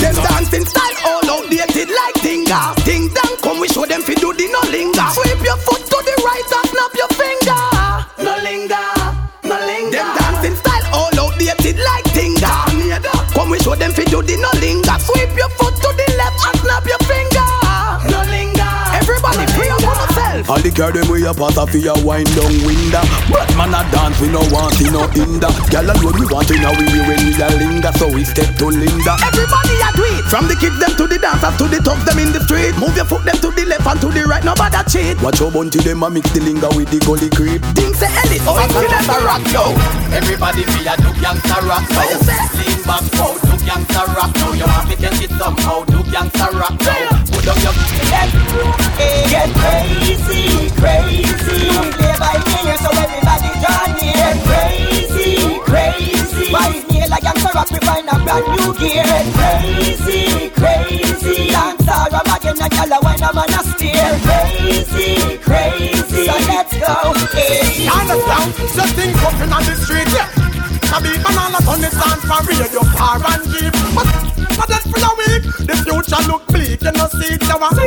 Them 0.00 0.16
dancing 0.16 0.66
style 0.66 0.96
all 1.06 1.30
outdated 1.30 1.88
like 1.90 2.16
Dinga. 2.22 2.60
Ding 2.84 3.04
dong, 3.08 3.11
come 3.11 3.11
we 3.62 3.68
show 3.68 3.86
them 3.86 4.02
fi 4.02 4.14
do 4.14 4.34
the 4.34 4.46
no 4.50 4.58
linger. 4.74 5.06
Sweep 5.14 5.38
your 5.46 5.56
foot 5.56 5.78
to 5.86 5.98
the 6.02 6.14
right 6.26 6.50
and 6.50 6.66
snap 6.66 6.92
your 6.98 7.06
finger. 7.14 7.62
No 8.18 8.34
linger, 8.42 8.86
no 9.46 9.54
linger. 9.70 10.02
Them 10.02 10.18
dancing 10.18 10.56
style 10.58 10.82
all 10.92 11.14
outdated 11.14 11.78
like 11.78 12.04
Dinga. 12.10 12.50
Come 13.32 13.50
we 13.50 13.60
show 13.60 13.76
them 13.76 13.92
fi 13.92 14.02
do 14.10 14.20
the 14.20 14.34
no 14.42 14.50
linger. 14.58 14.91
All 20.52 20.60
the 20.60 20.68
girl 20.68 20.92
them 20.92 21.08
way 21.08 21.24
up 21.24 21.40
out 21.40 21.56
of 21.56 21.72
your 21.72 21.96
wind 22.04 22.28
down 22.36 22.52
window. 22.68 23.00
But 23.32 23.48
man 23.56 23.72
a 23.72 23.80
dance 23.88 24.20
we 24.20 24.28
no 24.28 24.44
want 24.52 24.76
see 24.76 24.84
no 24.92 25.08
hinder. 25.08 25.48
Girl 25.72 25.88
alone 25.88 26.12
we 26.20 26.28
want 26.28 26.52
in 26.52 26.60
a 26.60 26.68
we 26.76 26.84
when 27.08 27.24
we 27.24 27.32
a 27.40 27.48
linger, 27.56 27.88
so 27.96 28.12
we 28.12 28.20
step 28.20 28.52
to 28.60 28.68
Linda. 28.68 29.16
Everybody 29.24 29.80
a 29.80 29.88
do 29.96 30.04
it. 30.12 30.28
From 30.28 30.52
the 30.52 30.56
kids 30.60 30.76
them 30.76 30.92
to 31.00 31.08
the 31.08 31.16
dancers 31.16 31.56
to 31.56 31.64
the 31.72 31.80
thugs 31.80 32.04
them 32.04 32.20
in 32.20 32.36
the 32.36 32.44
street. 32.44 32.76
Move 32.76 32.92
your 32.92 33.08
foot 33.08 33.24
them 33.24 33.40
to 33.40 33.48
the 33.48 33.64
left 33.64 33.88
and 33.88 33.96
to 34.04 34.12
the 34.12 34.28
right. 34.28 34.44
Nobody 34.44 34.76
cheat. 34.92 35.16
Watch 35.24 35.40
your 35.40 35.48
bunty 35.48 35.80
them 35.80 36.04
a 36.04 36.12
mix 36.12 36.28
the 36.36 36.44
linger 36.44 36.68
with 36.76 36.92
the 36.92 37.00
gully 37.00 37.32
creep. 37.32 37.64
Things 37.72 37.96
say 37.96 38.12
Ellis, 38.12 38.44
oh, 38.44 38.60
it's 38.60 38.76
never 38.76 39.24
rock 39.24 39.40
yo. 39.48 39.72
Everybody 40.12 40.68
feel 40.68 40.84
a 40.84 41.00
do 41.00 41.16
gangsta 41.16 41.64
rock 41.64 41.88
now. 41.96 42.12
Lean 42.60 42.76
back, 42.84 43.08
oh, 43.24 43.40
do 43.40 43.56
gangsta 43.64 44.04
rock 44.12 44.36
now. 44.36 44.52
You 44.52 44.68
want 44.68 44.84
me 44.84 45.00
get 45.00 45.16
oh, 45.16 45.24
it 45.24 45.32
somehow, 45.32 45.88
do 45.88 46.04
gangsta 46.12 46.52
rock 46.52 46.76
now. 46.84 47.21
On 47.42 47.58
your 47.58 47.72
head, 48.06 48.30
Get 49.28 49.50
crazy, 49.58 50.70
crazy. 50.78 51.74
Play 51.90 52.14
by 52.22 52.38
ear, 52.38 52.76
so 52.78 52.86
everybody 52.94 53.50
join 53.58 53.90
me. 53.98 54.14
Get 54.14 54.38
crazy, 54.46 55.58
crazy. 55.66 56.52
Why 56.52 56.68
is 56.70 56.86
me 56.86 57.02
like 57.08 57.26
I'm 57.26 57.34
rock? 57.52 57.68
We 57.72 57.78
find 57.82 58.06
a 58.06 58.14
brand 58.22 58.46
new 58.46 58.72
gear. 58.78 59.02
Get 59.02 59.26
crazy, 59.34 60.50
crazy. 60.50 61.50
Dance 61.50 61.88
all 61.88 62.06
ram 62.14 62.30
again, 62.30 62.62
a 62.62 62.70
gyal 62.70 62.94
a 62.94 62.98
wine, 63.02 63.22
a 63.26 63.34
man 63.34 63.50
a 63.50 63.60
steer. 63.74 64.06
Crazy, 64.22 65.38
crazy. 65.38 66.26
So 66.26 66.38
let's 66.46 66.72
go. 66.78 66.94
Hey. 67.34 67.88
Understand? 67.90 68.54
So 68.70 68.82
things 68.94 69.18
popping 69.18 69.52
on 69.52 69.64
the 69.64 69.74
street, 69.82 70.06
yeah. 70.14 70.51
I 70.92 71.00
be 71.00 71.16
banana 71.24 71.56
on 71.72 71.80
the 71.80 71.88
stand 71.88 72.20
for 72.28 72.40
radio, 72.44 72.84
car 72.92 73.16
and 73.16 73.44
jeep. 73.48 73.72
But, 73.96 74.04
but 74.60 74.68
that's 74.68 74.84
for 74.84 75.00
a 75.00 75.12
week. 75.24 75.40
The 75.64 75.72
future 75.88 76.20
look 76.28 76.44
bleak, 76.52 76.84
you 76.84 76.92
know, 76.92 77.08
see 77.08 77.32
it, 77.32 77.42
want 77.48 77.80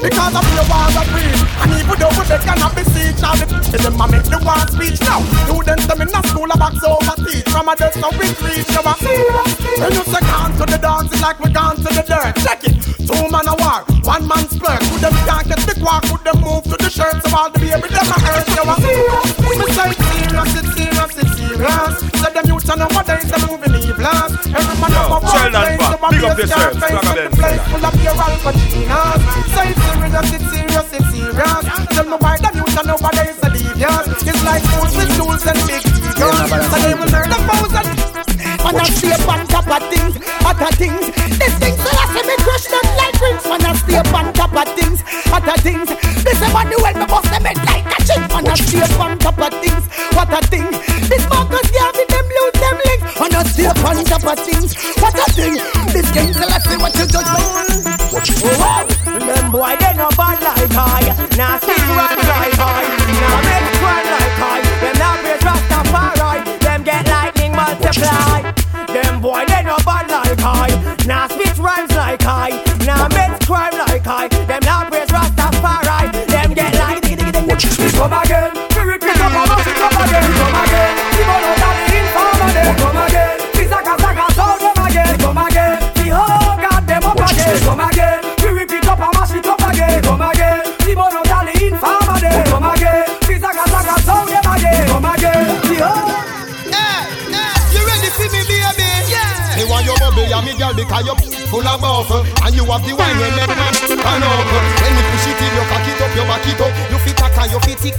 Because 0.00 0.34
of 0.40 0.46
your 0.56 0.66
war 0.72 0.88
of 0.88 1.06
breed. 1.12 1.36
And 1.36 1.70
even 1.76 1.96
though 2.00 2.14
we 2.16 2.24
they 2.24 2.40
cannot 2.40 2.72
be 2.72 2.84
siege, 2.96 3.20
all 3.20 3.36
the 3.36 3.44
them 3.44 4.00
a 4.00 4.06
make 4.08 4.24
the 4.24 4.40
war 4.40 4.56
speech 4.72 5.00
now. 5.04 5.20
Students 5.44 5.84
them 5.84 6.00
in 6.00 6.08
a 6.08 6.20
school 6.32 6.48
a 6.48 6.56
box 6.56 6.80
over 6.80 7.16
teach. 7.28 7.44
From 7.52 7.68
a 7.68 7.76
desk 7.76 8.00
now 8.00 8.08
we 8.16 8.32
reach, 8.40 8.72
want 8.72 9.04
When 9.04 9.92
you 9.92 10.04
say 10.08 10.24
gone 10.24 10.56
to 10.56 10.64
the 10.64 10.78
dance, 10.80 11.12
it's 11.12 11.20
like 11.20 11.38
we 11.44 11.52
gone 11.52 11.76
to 11.76 11.90
the 11.92 12.04
dirt. 12.08 12.34
Check 12.40 12.64
it. 12.64 12.74
Two 13.04 13.28
man 13.28 13.52
a 13.52 13.54
war, 13.60 13.84
one 14.10 14.26
man 14.26 14.44
splurge. 14.50 14.82
Could 14.90 15.00
them 15.06 15.14
can't 15.22 15.46
get 15.46 15.62
the 15.70 15.74
quark, 15.78 16.02
could 16.10 16.22
them 16.26 16.38
move 16.42 16.64
to 16.66 16.76
the 16.82 16.90
shirts 16.90 17.22
of 17.22 17.30
all 17.30 17.48
the 17.50 17.58
baby, 17.62 17.86
them 17.94 18.10
a 18.10 18.18
hurt, 18.18 18.46
you 18.50 18.64
want 18.66 18.82
Me 18.82 19.66
say 19.70 19.94
it's 19.94 20.02
serious, 20.10 20.50
it's 20.58 20.70
serious, 20.74 21.12
it's 21.22 21.32
serious. 21.38 21.94
So 22.18 22.26
them 22.34 22.46
youths 22.50 22.68
are 22.70 22.78
nowadays, 22.82 23.30
they're 23.30 23.46
moving 23.46 23.74
evil. 23.78 24.02
Every 24.02 24.76
man 24.82 24.90
Yo, 24.90 24.98
have 24.98 25.14
a 25.14 25.18
war 25.22 25.30
Sheldon 25.30 25.62
place, 25.62 25.78
Park, 25.78 25.94
them 25.94 26.02
a 26.02 26.10
big 26.10 26.24
up 26.26 26.36
base 26.36 26.50
yourself, 26.50 26.74
yard 26.74 26.82
face, 26.82 26.98
Flagger 26.98 27.22
the 27.22 27.36
place 27.38 27.64
full 27.70 27.86
of 27.86 27.96
your 28.02 28.16
Alpacinas. 28.18 29.20
So 29.54 29.60
it's 29.70 29.78
serious, 29.86 30.28
it's 30.34 30.48
serious, 30.50 30.88
it's 30.90 31.08
serious. 31.14 31.64
Tell 31.94 32.06
me 32.10 32.16
why 32.18 32.34
them 32.42 32.54
youths 32.58 32.76
are 32.80 32.86
nowadays 32.90 33.38
are 33.46 33.52
devious. 33.54 34.06
It's 34.26 34.42
like 34.42 34.64
fools 34.74 34.92
with 34.98 35.10
tools 35.14 35.44
and 35.46 35.60
big 35.70 35.86
egos. 35.86 36.34
So 36.50 36.76
they 36.82 36.94
will 36.98 37.10
learn 37.14 37.30
a 37.30 37.38
thousand. 37.46 37.86
Man 38.58 38.74
a 38.74 38.84
stay 38.90 39.14
on 39.30 39.46
top 39.46 39.70
of 39.70 39.82
things, 39.86 40.14
other 40.42 40.72
things. 40.74 41.09
Things, 54.36 54.74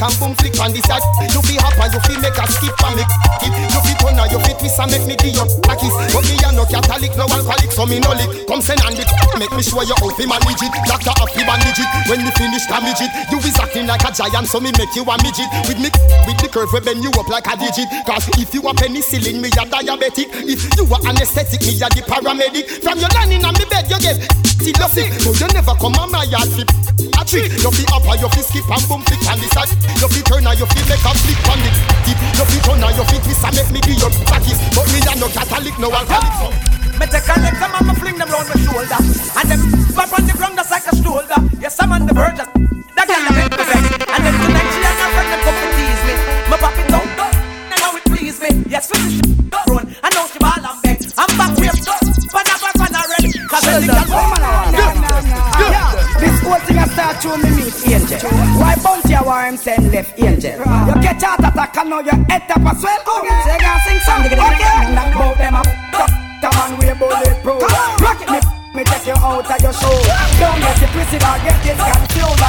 and 0.02 0.16
boom 0.20 0.34
flick 0.36 0.58
on 0.60 0.74
the 0.74 0.82
side. 0.84 1.06
You 1.32 1.42
fit 1.46 1.62
hop 1.62 1.78
you 1.94 2.02
fit 2.06 2.20
make 2.22 2.38
a 2.38 2.46
skip 2.50 2.76
and 2.84 2.96
make 2.98 3.14
it. 3.46 3.54
You 3.72 3.82
fit 3.86 4.02
turn 4.22 4.30
you 4.30 4.40
fit 4.46 4.58
twist 4.60 4.80
and 4.80 4.92
make 4.92 5.06
me 5.08 5.16
give 5.18 5.34
you 5.34 5.46
a 5.46 5.74
kiss. 5.74 5.96
But 6.14 6.24
me 6.28 6.36
a 6.44 6.50
no 6.54 6.64
Catholic, 6.66 7.14
no 7.18 7.26
alcoholic, 7.26 7.72
so 7.72 7.86
me 7.86 8.00
no 8.00 8.12
lick. 8.14 8.46
Come 8.46 8.62
send 8.62 8.82
and 8.86 8.96
the 8.96 9.04
make 9.40 9.54
me 9.56 9.64
show 9.64 9.82
you 9.82 9.96
how 9.98 10.10
fi 10.14 10.26
manage 10.28 10.62
it 10.62 10.74
Doctor 10.86 11.14
have 11.18 11.32
fi 11.32 11.42
bandage 11.46 11.82
it 11.82 11.90
When 12.10 12.22
me 12.22 12.32
finish 12.38 12.66
damage 12.68 13.02
it. 13.02 13.12
You 13.32 13.40
is 13.42 13.58
acting 13.58 13.88
like 13.88 14.04
a 14.04 14.12
giant, 14.12 14.48
so 14.48 14.60
me 14.60 14.72
make 14.78 14.94
you 14.94 15.04
a 15.08 15.16
midget. 15.24 15.50
With 15.66 15.80
me, 15.80 15.90
with 16.28 16.38
the 16.38 16.48
curve, 16.52 16.72
we 16.74 16.80
bend 16.82 17.02
you 17.04 17.12
up 17.18 17.30
like 17.30 17.48
a 17.48 17.56
digit. 17.58 17.90
Cause 18.06 18.28
if 18.38 18.54
you 18.54 18.62
a 18.62 18.72
penicillin, 18.76 19.42
me 19.42 19.50
a 19.50 19.64
diabetic. 19.66 20.30
If 20.46 20.70
you 20.78 20.86
a 20.86 20.98
anesthetic, 21.08 21.62
me 21.66 21.74
a 21.82 21.88
the 21.90 22.02
paramedic. 22.06 22.84
From 22.84 23.00
your 23.00 23.12
landing 23.16 23.44
on 23.46 23.54
me 23.58 23.66
bed, 23.70 23.90
you 23.90 24.00
get 24.00 24.20
the 24.70 24.88
sick 24.88 25.10
So 25.18 25.34
you 25.34 25.48
never 25.54 25.74
come 25.76 25.98
on 25.98 26.12
my 26.12 26.24
yard 26.30 26.50
A 26.54 26.90
trick, 27.32 27.48
you 27.63 27.72
fi 27.72 27.84
up 27.96 28.04
and 28.04 28.20
you 28.20 28.30
fi 28.36 28.41
skip 28.44 28.67
and 28.67 28.84
boom 28.91 29.02
flick 29.08 29.24
on 29.32 29.39
the 29.39 29.48
side 29.56 29.72
You 30.04 30.08
fi 30.12 30.20
turn 30.28 30.44
and 30.44 30.60
you 30.60 30.67
fi 30.67 30.82
make 30.91 31.00
a 31.08 31.12
flip 31.15 31.48
on 31.48 31.60
the 31.63 31.72
tip. 32.04 32.20
You 32.36 32.46
fi 32.46 32.58
turn 32.60 32.84
and 32.84 32.91
you 32.91 33.06
fi 33.08 33.17
twist 33.24 33.46
and 33.48 33.56
make 33.56 33.72
me 33.72 33.80
give 33.80 34.00
you 34.04 34.12
practice. 34.28 34.60
But 34.76 34.86
me 34.91 35.00
a 35.00 35.12
no 35.15 35.28
Catholic, 35.32 35.76
no 35.80 35.88
alcoholic 35.88 36.36
so. 36.36 36.48
Me 37.00 37.06
take 37.08 37.32
a 37.32 37.36
leg, 37.39 37.56
some 37.56 37.72
and 37.72 37.88
me 37.88 37.94
fling 37.96 38.17
them 38.20 38.30
round 38.30 38.48
my 38.52 38.58
shoulder. 38.60 39.00
And 39.39 39.48
them 39.48 39.62
slap 39.96 40.12
on 40.12 40.28
the 40.28 40.34
ground 40.36 40.56
just 40.60 40.72
like 40.72 40.88
a 40.91 40.94
shoulder 41.00 41.39
Yes, 41.60 41.80
I'm 41.80 41.91
on 41.91 42.06
the 42.06 42.13
verge 42.13 42.70
bounty 59.52 59.72
a 59.72 59.76
send 59.76 59.92
left 59.92 60.20
angel? 60.20 60.60
You 60.88 61.02
get 61.02 61.22
heart 61.22 61.40
attack 61.40 61.78
and 61.78 61.90
now 61.90 62.00
your 62.00 62.16
head 62.30 62.48
tap 62.48 62.66
as 62.66 62.84
well. 62.84 63.00
Say 63.44 63.58
go 63.60 63.72
sing 63.86 64.00
song, 64.06 64.26
okay? 64.26 64.36
Bout 64.36 65.38
them 65.38 65.56
up, 65.56 65.68
top, 65.92 66.10
top 66.42 66.70
and 66.70 66.78
we 66.80 66.94
bulletproof. 66.94 67.62
Rock 68.02 68.22
it 68.22 68.30
me, 68.30 68.40
Me 68.76 68.84
take 68.84 69.08
you 69.08 69.14
out 69.14 69.50
of 69.50 69.62
your 69.62 69.74
show. 69.74 69.98
Don't 70.40 70.60
get 70.60 70.82
it 70.82 70.90
twisted 70.92 71.24
or 71.24 71.38
get 71.44 71.66
it 71.66 71.78
confused. 71.78 72.42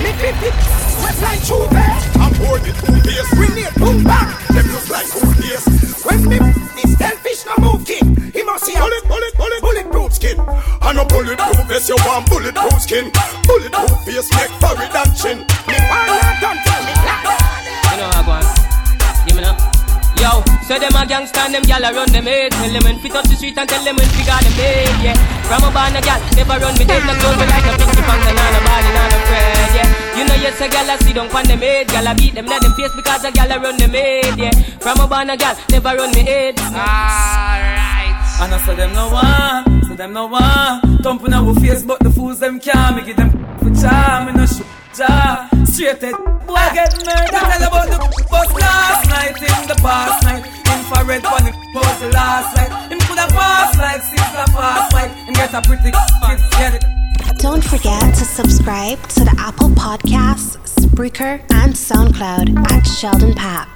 Me 0.00 0.10
flip 0.16 0.42
it, 0.44 0.54
we 1.00 1.10
fly 1.16 1.36
through 1.40 1.68
there. 1.70 1.98
I'm 2.20 2.32
bored 2.38 2.62
with 2.62 2.80
two 2.84 3.00
days. 3.00 3.28
Bring 3.34 3.56
it, 3.64 3.74
boom 3.76 4.04
bang. 4.04 4.28
Them 4.52 4.66
look 4.72 4.88
like 4.90 5.08
two 5.08 5.32
days. 5.40 5.64
When 6.04 6.20
me 6.28 6.38
this 6.76 6.96
selfish 6.96 7.44
no 7.46 7.54
move 7.60 7.84
king, 7.86 8.16
he 8.32 8.42
must 8.42 8.64
see 8.64 8.74
a 8.74 8.80
Bullet, 8.80 9.04
bullet, 9.08 9.36
bullet, 9.36 9.59
bulletproof 9.59 9.59
skin. 10.30 10.44
I 10.82 10.92
no 10.92 11.04
bulletproof 11.04 11.66
vest, 11.66 11.88
you 11.88 11.96
want 12.06 12.28
bulletproof 12.28 12.80
skin. 12.82 13.10
Bulletproof 13.46 14.04
face, 14.04 14.30
neck, 14.32 14.50
forehead 14.60 14.94
and 14.94 15.16
chin. 15.16 15.38
Me 15.66 15.76
wanna 15.90 16.40
don't 16.40 16.58
tell 16.62 16.82
me 16.86 16.92
black. 17.02 17.22
You 17.90 17.96
know 17.98 18.10
how 18.10 18.20
I 18.20 18.26
go 18.26 18.32
on. 18.38 19.26
Give 19.26 19.36
me 19.36 19.42
now. 19.42 19.56
Yo, 20.20 20.44
so 20.68 20.76
them 20.76 20.92
a 20.92 21.08
gangsta 21.08 21.48
and 21.48 21.54
them 21.54 21.64
gal 21.64 21.80
a 21.80 21.96
run 21.96 22.12
them 22.12 22.28
head 22.28 22.52
Tell 22.52 22.68
them 22.68 22.84
when 22.84 22.98
fit 23.00 23.16
up 23.16 23.24
the 23.24 23.32
street 23.40 23.56
and 23.56 23.64
tell 23.64 23.80
them 23.80 23.96
when 23.96 24.04
figure 24.12 24.36
them 24.36 24.52
bed, 24.52 25.00
yeah 25.00 25.16
From 25.48 25.64
a 25.64 25.72
born 25.72 25.96
a 25.96 26.00
gal, 26.04 26.20
never 26.36 26.60
run 26.60 26.76
me 26.76 26.84
dead 26.84 27.00
No 27.08 27.16
close 27.16 27.40
me 27.40 27.48
like 27.48 27.64
a 27.64 27.72
pinky 27.72 28.04
pants 28.04 28.28
and 28.28 28.36
on 28.36 28.52
a 28.52 28.60
body, 28.60 28.90
on 29.00 29.16
a 29.16 29.20
bread, 29.24 29.72
yeah 29.72 29.88
You 30.20 30.28
know 30.28 30.36
yes 30.36 30.60
a 30.60 30.68
gal 30.68 30.92
a 30.92 31.00
sit 31.00 31.16
down 31.16 31.32
pon 31.32 31.48
them 31.48 31.64
head 31.64 31.88
Gal 31.88 32.04
a 32.04 32.12
beat 32.12 32.36
them 32.36 32.44
in 32.44 32.60
them 32.60 32.72
face 32.76 32.92
because 32.92 33.24
a 33.24 33.32
gal 33.32 33.48
a 33.48 33.56
run 33.64 33.80
them 33.80 33.96
head, 33.96 34.36
yeah 34.36 34.52
From 34.76 35.00
a 35.00 35.08
born 35.08 35.30
a 35.30 35.40
gal, 35.40 35.56
never 35.72 35.96
run 35.96 36.12
me 36.12 36.20
head 36.20 36.60
Alright 36.60 38.12
And 38.44 38.52
I 38.52 38.60
say 38.60 38.76
them 38.76 38.92
no 38.92 39.08
one, 39.08 39.79
say 39.79 39.79
them 40.00 40.16
ah. 40.16 40.80
no 40.80 40.88
one. 40.88 41.02
Thumping 41.02 41.32
our 41.34 41.54
face, 41.60 41.82
but 41.82 42.00
the 42.00 42.10
fools 42.10 42.40
them 42.40 42.58
can't. 42.58 42.96
Me 42.96 43.04
give 43.04 43.16
them 43.16 43.30
for 43.58 43.72
charm, 43.80 44.26
me 44.26 44.32
no 44.32 44.46
shoot 44.46 44.66
jar. 44.96 45.48
Straight 45.66 46.00
head, 46.00 46.16
boy 46.48 46.66
get 46.72 46.92
murdered. 47.04 47.30
Tell 47.30 47.68
about 47.68 47.88
the 47.92 47.98
bus 48.30 48.50
last 48.60 49.08
night 49.08 49.36
in 49.36 49.68
the 49.68 49.76
past 49.80 50.24
night. 50.24 50.44
Infrared 50.72 51.22
when 51.22 51.46
it 51.48 51.56
was 51.74 52.00
the 52.00 52.08
last 52.08 52.56
night. 52.56 52.72
Him 52.90 52.98
coulda 53.00 53.26
passed 53.32 53.78
like 53.78 54.02
six 54.02 54.22
a 54.22 54.44
past 54.56 54.92
night. 54.94 55.10
And 55.26 55.36
get 55.36 55.54
a 55.54 55.60
pretty 55.62 55.92
kids 55.92 56.48
get 56.56 56.74
it. 56.74 56.84
Don't 57.38 57.64
forget 57.64 58.14
to 58.14 58.24
subscribe 58.24 59.00
to 59.08 59.20
the 59.20 59.34
Apple 59.38 59.68
Podcasts, 59.70 60.56
Spreaker, 60.76 61.40
and 61.52 61.72
SoundCloud 61.72 62.56
at 62.70 62.82
Sheldon 62.82 63.34
Pap. 63.34 63.68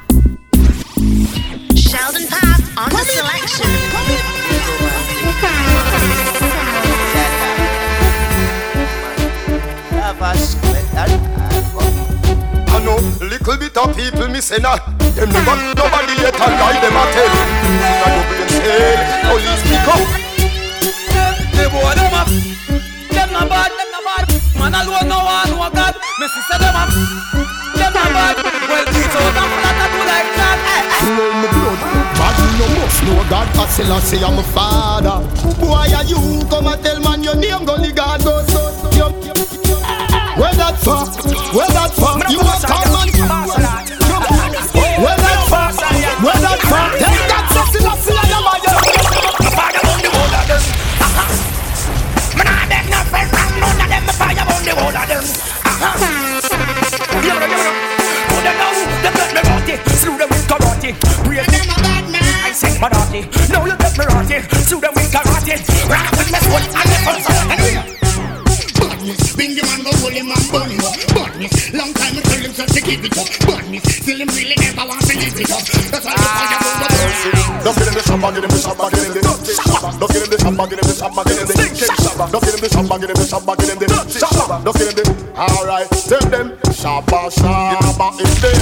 Sheldon 1.77 2.27
Pap 2.29 2.61
on 2.77 2.91
the 2.91 3.05
selection. 3.05 3.84
Little 13.87 14.11
people 14.11 14.29
me 14.29 14.41
say 14.41 14.59
nah. 14.59 14.77
Them 15.15 15.29
never 15.31 15.57
nobody 15.77 16.15
yet 16.21 16.41
and 16.41 16.55
guide 16.59 16.81
them 16.81 16.97
a 16.97 17.05
tell. 17.13 17.29
Now 18.01 18.09
you 18.15 18.23
brain 18.29 18.49
cell, 18.49 18.97
police 19.29 19.63
pick 19.69 19.89
up. 19.89 20.09
They 21.55 21.69
boy 21.69 21.93
them 21.95 22.15
up. 22.15 22.29
Them 23.13 23.33
not 23.33 23.49
bad, 23.49 23.71
them 23.73 23.89
not 23.93 24.05
bad. 24.05 24.25
Man 24.59 24.75
alone 24.75 25.09
no 25.09 25.19
one 25.25 25.51
no 25.51 25.71
God. 25.71 25.95
Me 26.19 26.27
sister 26.29 26.59
them 26.59 26.75
up. 26.75 26.91
Them 27.77 27.93
not 27.93 28.11
bad. 28.13 28.37
Well, 28.69 28.85
teach 28.91 29.17
out 29.17 29.37
and 29.37 29.51
flat 29.53 29.79
and 29.85 29.93
do 29.93 30.01
like 30.09 30.31
that. 30.39 30.59
Flow 31.05 31.31
in 31.31 31.37
my 31.37 31.49
blood, 31.53 31.81
bad 32.17 32.35
you 32.41 32.51
no 32.59 32.67
must 32.81 33.01
know 33.05 33.21
God. 33.29 33.47
I 33.55 33.67
still 33.69 33.93
I 33.93 33.99
say 34.01 34.25
I'm 34.25 34.39
a 34.39 34.43
father. 34.43 35.19
Boy, 35.61 35.93
are 35.93 36.05
you 36.05 36.19
come 36.49 36.67
and 36.67 36.83
tell 36.83 37.01
man 37.01 37.23
your 37.23 37.37
name, 37.37 37.65
gully 37.65 37.93
God 37.93 38.25
goes 38.25 38.47
so. 38.49 38.73
Yo, 38.97 39.11
where 40.41 40.55
that 40.55 40.79
far? 40.83 41.07
Where 41.55 41.69
that 41.69 41.93
far? 41.95 42.19
You 42.31 42.41
a 42.41 42.55
come 42.67 43.14
man. 62.81 62.93
I 62.95 63.05
sing 63.11 63.25
Marathi. 63.25 63.51
Now 63.51 63.65
you 63.67 63.77
get 63.77 63.95
me 63.99 64.05
rotty. 64.07 64.39
Slew 64.65 64.81
them 64.81 64.93
with 64.95 65.11
karate. 65.13 65.55
Rock 65.91 66.11
with 66.19 66.31
me 66.33 66.39
foot 66.49 66.65
and 66.75 66.89
the 66.91 66.99
front 67.05 67.21
side. 67.25 67.51
Anyway. 67.55 67.95
Badness, 68.75 69.37
bring 69.37 69.55
the 69.55 69.63
man 69.65 69.81
go 69.85 69.93
hold 70.01 70.13
him 70.13 70.31
and 70.31 70.47
burn 70.51 70.71
him 70.71 70.85
up. 70.85 70.97
Badness, 71.15 71.73
long 71.75 71.93
time 71.95 72.17
I 72.17 72.21
tell 72.21 72.43
him 72.43 72.53
so 72.53 72.65
to 72.67 72.81
give 72.81 73.05
it 73.05 73.17
up. 73.19 73.29
Badness, 73.47 73.85
still 73.85 74.19
him 74.19 74.29
really 74.29 74.57
never 74.61 74.85
want 74.89 75.03
to 75.05 75.15
live 75.15 75.37
it 75.41 75.51
up. 75.51 75.63
That's 75.93 76.05
why 76.05 76.15
the 76.15 76.29
fire 76.35 76.59
burn 76.65 76.79
the 76.81 76.89
burn. 76.89 77.65
Don't 77.65 77.77
get 77.77 77.89
him 77.89 77.95
the 77.95 78.03
shabba, 78.05 78.29
get 78.35 78.45
him 78.45 78.51
the 78.53 78.61
shabba, 78.61 78.87
get 78.93 79.05
him 79.05 79.13
the 79.15 79.21
shabba. 79.25 79.89
Don't 79.99 80.13
get 80.13 80.23
him 80.25 80.31
the 80.31 80.37
shabba, 80.37 80.65
get 80.69 80.79
him 80.79 80.85
the 80.85 80.95
shabba, 80.95 81.21
get 81.25 81.39
him 81.39 81.47
the 81.49 81.55
stinking 81.55 81.97
shabba. 82.05 82.25
Don't 82.33 82.45
get 82.45 82.55
him 82.55 82.61
the 82.61 82.69
shabba, 82.69 82.95
get 83.01 83.09
him 83.09 83.17
the 83.17 83.25
shabba, 83.25 83.53
get 83.57 83.69
him 83.73 83.79
the 83.81 83.87
shabba. 83.89 84.57
Don't 84.65 84.77
get 84.77 84.89
him 84.89 84.97
the. 84.97 85.05
Alright, 85.35 85.89
tell 86.07 86.25
them 86.31 86.54
shabba, 86.85 87.33
shabba 87.33 88.09
is 88.21 88.35
there. 88.45 88.53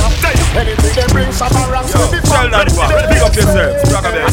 Anything 0.55 0.95
they 0.95 1.07
bring 1.11 1.31
shabba 1.35 1.66
ranks 1.75 1.91
with 1.91 2.11
the 2.14 2.20
Tell 2.23 2.47
that 2.55 2.70
one. 2.79 2.95
Big 3.11 3.18
up 3.18 3.35
yourself. 3.35 3.83
Rock 3.91 4.07
a 4.07 4.14
bit. 4.14 4.31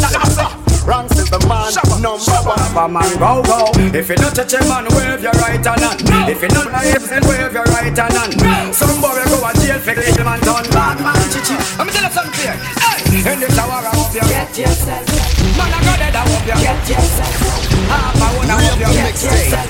Ranks 0.85 1.17
is 1.17 1.29
the 1.29 1.41
man 1.49 1.73
number 1.73 1.97
one. 1.97 2.21
Shabba 2.21 2.85
man 2.85 3.09
go 3.17 3.41
go. 3.41 3.73
If 3.89 4.09
you 4.09 4.17
not 4.21 4.37
touch 4.37 4.53
a 4.53 4.61
man, 4.69 4.85
wave 4.93 5.25
your 5.25 5.33
right 5.41 5.57
hand 5.57 5.81
on. 5.81 5.97
If 6.29 6.41
you 6.45 6.49
not 6.53 6.69
hips, 6.85 7.09
then 7.09 7.25
wave 7.25 7.49
your 7.49 7.65
right 7.73 7.89
hand 7.89 8.13
on. 8.13 8.29
Some 8.77 9.01
boy 9.01 9.17
go 9.25 9.41
to 9.41 9.57
jail 9.57 9.81
for 9.81 9.97
kill 9.97 10.21
man 10.21 10.39
done 10.45 10.69
bad 10.69 11.01
man 11.01 11.17
chichi. 11.33 11.57
Let 11.81 11.89
me 11.89 11.91
tell 11.93 12.05
you 12.05 12.13
something 12.13 12.37
here. 12.37 12.57
Hey, 12.77 13.33
in 13.33 13.41
the 13.41 13.49
tower 13.57 13.81
I 13.81 13.89
hope 13.97 14.13
you 14.13 14.21
get 14.29 14.53
yourself. 14.53 15.01
Man 15.57 15.73
I 15.73 15.81
got 15.81 15.97
dead 15.97 16.13
I 16.13 16.21
hope 16.29 16.45
you 16.45 16.61
get 16.61 16.77
yourself. 16.85 17.33
Half 17.89 18.21
a 18.21 18.27
one 18.37 18.53
I 18.53 18.61
hope 18.69 18.77
you 18.85 18.91
get 18.93 19.17
yourself. 19.17 19.65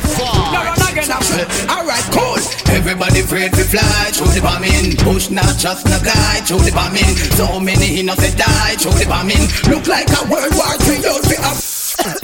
No 0.51 0.59
run 0.59 0.75
again 0.91 1.07
now. 1.07 1.23
Alright, 1.71 2.03
cool. 2.11 2.28
Everybody 2.75 3.19
afraid 3.21 3.51
to 3.53 3.63
fly 3.65 4.11
through 4.13 4.33
the 4.33 4.41
bombing. 4.41 4.95
Push 5.01 5.29
not 5.29 5.57
just 5.57 5.85
no 5.85 5.97
guy 6.01 6.41
through 6.45 6.63
the 6.63 6.71
bombing. 6.71 7.13
So 7.37 7.59
many 7.59 7.99
innocent 7.99 8.37
die 8.37 8.75
through 8.77 8.97
the 8.97 9.05
bombing. 9.09 9.43
Look 9.69 9.87
like 9.87 10.09
a 10.09 10.21
World 10.29 10.53
War 10.53 10.73
Three 10.85 11.01
don't 11.01 11.23
be 11.25 11.37
up. 11.41 11.57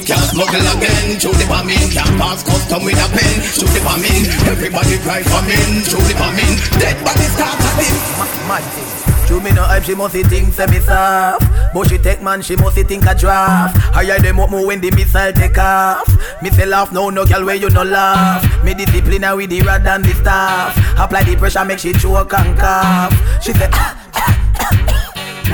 Can't 0.06 0.28
smuggle 0.32 0.66
again 0.78 1.20
through 1.20 1.36
the 1.36 1.46
bombing. 1.50 1.90
Can't 1.92 2.16
pass 2.22 2.44
custom 2.44 2.86
with 2.86 2.96
a 2.96 3.08
pen 3.12 3.36
through 3.58 3.74
the 3.74 3.82
bombing. 3.84 4.24
Everybody 4.48 4.98
cry 5.02 5.22
famine 5.24 5.84
through 5.84 6.06
the 6.06 6.16
bombing. 6.16 6.54
Dead 6.80 6.98
body 7.04 7.28
start 7.36 7.58
happening. 7.60 8.48
Mad 8.48 8.64
thing. 8.74 9.05
True 9.26 9.42
me 9.42 9.52
no 9.52 9.64
hype, 9.64 9.84
she 9.84 9.96
must 9.96 10.14
think 10.14 10.54
say 10.54 10.68
me 10.68 10.80
soft. 10.80 11.46
But 11.74 11.90
she 11.90 11.98
take 11.98 12.22
man, 12.22 12.42
she 12.42 12.56
must 12.56 12.78
think 12.78 13.06
a 13.06 13.16
draft. 13.16 13.76
Higher 13.78 14.20
them 14.20 14.40
up 14.40 14.52
more 14.52 14.66
when 14.68 14.82
the 14.82 14.92
missile 14.92 15.34
take 15.34 15.58
off. 15.58 16.08
Me 16.42 16.50
say 16.52 16.66
laugh, 16.66 16.92
no, 16.92 17.10
no 17.10 17.26
girl 17.26 17.44
where 17.46 17.56
you 17.56 17.70
no 17.70 17.84
laugh? 17.84 18.64
Me 18.64 18.74
discipline 18.74 19.24
her 19.24 19.36
with 19.36 19.50
the 19.50 19.62
rod 19.62 19.86
and 19.88 20.06
the 20.06 20.14
staff. 20.14 20.78
Apply 21.00 21.24
the 21.24 21.36
pressure, 21.36 21.66
make 21.66 21.80
she 21.80 21.94
choke 21.94 22.34
and 22.34 22.58
cough. 22.58 23.14
She 23.44 23.52
say 23.54 23.70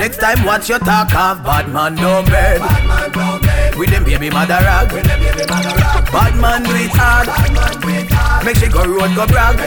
Next 0.02 0.18
time 0.18 0.44
watch 0.44 0.68
your 0.68 0.80
talk 0.80 1.14
off 1.14 1.44
Bad 1.44 1.68
man 1.68 1.94
no 1.94 2.24
bed. 2.24 2.58
With 3.78 3.90
them 3.90 4.02
baby 4.02 4.30
mother 4.30 4.58
rag. 4.58 4.90
Bad 4.90 6.34
man 6.42 6.64
do 6.64 6.74
it 6.74 6.90
hard. 6.90 7.30
Make 8.44 8.56
she 8.56 8.66
go 8.66 8.82
road 8.82 9.14
go 9.14 9.28
brag. 9.28 9.62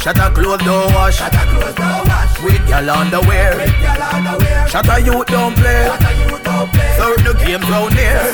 Shut 0.00 0.16
her 0.16 0.30
clothes 0.30 0.64
don't 0.64 0.94
wash. 0.94 1.20
With 2.42 2.68
y'all 2.70 2.88
underwear 2.88 3.68
Shut 4.66 4.86
her 4.86 4.98
youth 4.98 5.26
don't 5.26 5.54
play. 5.60 5.92
Serve 6.96 7.20
the 7.20 7.34
game 7.44 7.60
round 7.68 7.92
here. 8.00 8.32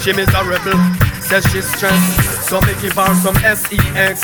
She 0.00 0.14
miserable, 0.14 0.80
says 1.28 1.44
she's 1.52 1.68
stressed. 1.76 2.48
So 2.48 2.60
me 2.62 2.72
give 2.80 2.96
her 2.96 3.14
some 3.20 3.36
sex. 3.36 4.20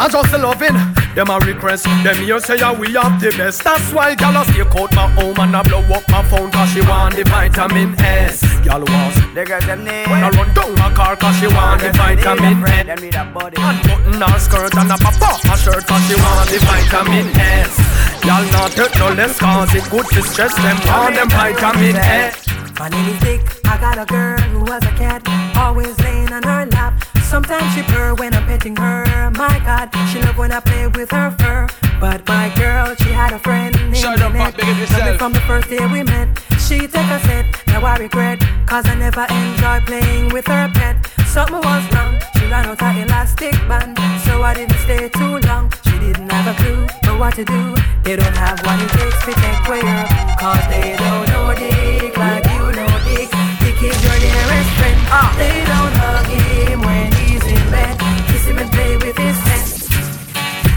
I 0.00 0.08
just 0.10 0.32
loving 0.32 0.76
them 1.14 1.28
a 1.28 1.38
request. 1.44 1.84
Them 2.02 2.16
here 2.24 2.40
say 2.40 2.56
yeah, 2.56 2.72
we 2.72 2.92
have 2.94 3.20
the 3.20 3.30
best. 3.36 3.62
That's 3.62 3.92
why 3.92 4.14
gal 4.14 4.36
a 4.36 4.44
stay 4.44 4.64
out 4.64 4.92
my 4.94 5.06
home 5.12 5.36
and 5.38 5.56
I 5.56 5.62
blow 5.62 5.84
up 5.92 6.08
my 6.08 6.22
phone 6.24 6.50
cause 6.50 6.72
she 6.72 6.80
want 6.80 7.14
the 7.14 7.24
vitamin 7.24 7.94
S. 8.00 8.40
Gal 8.64 8.80
was 8.80 9.14
The 9.34 9.44
girl 9.44 9.60
them 9.60 9.84
need 9.84 10.08
when 10.08 10.24
I 10.24 10.30
run 10.30 10.48
down 10.54 10.74
my 10.74 10.92
car 10.94 11.16
cause 11.16 11.36
she 11.38 11.46
want 11.46 11.82
the 11.82 11.92
vitamin 11.92 12.64
S. 12.64 12.86
Them 12.86 13.00
need 13.04 13.14
a 13.14 13.24
body 13.26 13.56
Unbutton 13.60 14.20
her 14.20 14.38
skirt 14.40 14.74
and 14.76 14.90
a 14.90 14.96
pop 14.96 15.20
off 15.20 15.42
her 15.44 15.56
shirt 15.56 15.86
cause 15.86 16.04
she 16.08 16.16
want 16.16 16.48
the 16.48 16.58
vitamin 16.64 17.28
S. 17.36 17.76
Y'all 18.24 18.44
not 18.56 18.72
take 18.72 18.96
no 18.96 19.12
less 19.12 19.38
cause 19.38 19.74
it 19.74 19.84
good 19.90 20.06
to 20.08 20.22
stress 20.22 20.54
them 20.56 20.80
want 20.88 21.14
them 21.14 21.28
vitamin 21.28 21.96
S. 21.96 22.65
My 22.78 22.90
name 22.90 23.08
is 23.08 23.20
Dick. 23.20 23.40
I 23.64 23.78
got 23.78 23.98
a 23.98 24.04
girl 24.04 24.38
who 24.52 24.60
was 24.60 24.84
a 24.84 24.92
cat, 24.92 25.22
always 25.56 25.98
laying 26.00 26.30
on 26.30 26.42
her 26.42 26.66
lap. 26.66 27.02
Sometimes 27.22 27.74
she 27.74 27.82
purr 27.82 28.14
when 28.14 28.34
I'm 28.34 28.44
petting 28.46 28.76
her. 28.76 29.30
My 29.30 29.58
God, 29.64 29.88
she 30.10 30.20
love 30.20 30.36
when 30.36 30.52
I 30.52 30.60
play 30.60 30.86
with 30.86 31.10
her 31.10 31.30
fur. 31.38 31.66
But 31.98 32.28
my 32.28 32.52
girl, 32.54 32.94
she 32.96 33.08
had 33.08 33.32
a 33.32 33.38
friend 33.38 33.74
named 33.74 33.96
Shut 33.96 34.20
up, 34.20 34.30
Annette. 34.30 34.54
Pop, 34.54 34.56
big 34.56 34.68
up 34.68 34.90
Loved 34.90 35.12
me 35.12 35.18
from 35.18 35.32
the 35.32 35.40
first 35.40 35.70
day 35.70 35.86
we 35.86 36.02
met. 36.02 36.28
She 36.60 36.78
take 36.80 37.10
a 37.10 37.18
set, 37.20 37.46
now 37.68 37.84
I 37.84 37.96
regret. 37.96 38.40
Cause 38.66 38.86
I 38.86 38.94
never 38.94 39.26
enjoy 39.30 39.80
playing 39.86 40.32
with 40.34 40.46
her 40.46 40.70
pet. 40.74 40.96
Something 41.26 41.62
was 41.62 41.84
wrong, 41.94 42.20
she 42.34 42.44
ran 42.46 42.66
out 42.66 42.80
her 42.80 43.02
elastic 43.02 43.52
band. 43.68 43.96
So 44.26 44.42
I 44.42 44.52
didn't 44.52 44.78
stay 44.80 45.08
too 45.08 45.38
long. 45.48 45.72
She 45.96 46.12
didn't 46.12 46.28
have 46.28 46.52
a 46.52 46.54
clue 46.60 46.84
for 47.08 47.16
what 47.16 47.34
to 47.36 47.44
do. 47.46 47.74
They 48.04 48.16
don't 48.16 48.36
have 48.36 48.60
what 48.68 48.76
it 48.84 48.90
takes 48.92 49.16
to 49.24 49.32
take 49.32 49.64
way 49.64 49.80
up. 49.80 50.04
Cause 50.36 50.60
they 50.68 50.92
don't 50.92 51.24
know 51.32 51.56
dick 51.56 52.12
like 52.12 52.44
you 52.52 52.68
know 52.76 52.92
dick. 53.08 53.32
Dick 53.64 53.80
is 53.80 53.96
your 54.04 54.18
dearest 54.20 54.70
friend. 54.76 55.00
Ah. 55.08 55.32
Lay 55.40 55.64
down, 55.64 55.92
hug 55.96 56.28
him 56.28 56.80
when 56.84 57.08
he's 57.16 57.40
in 57.48 57.64
bed. 57.72 57.96
Kiss 58.28 58.44
him 58.44 58.58
and 58.58 58.70
play 58.76 58.92
with 59.00 59.16
his 59.16 59.40
head. 59.48 59.64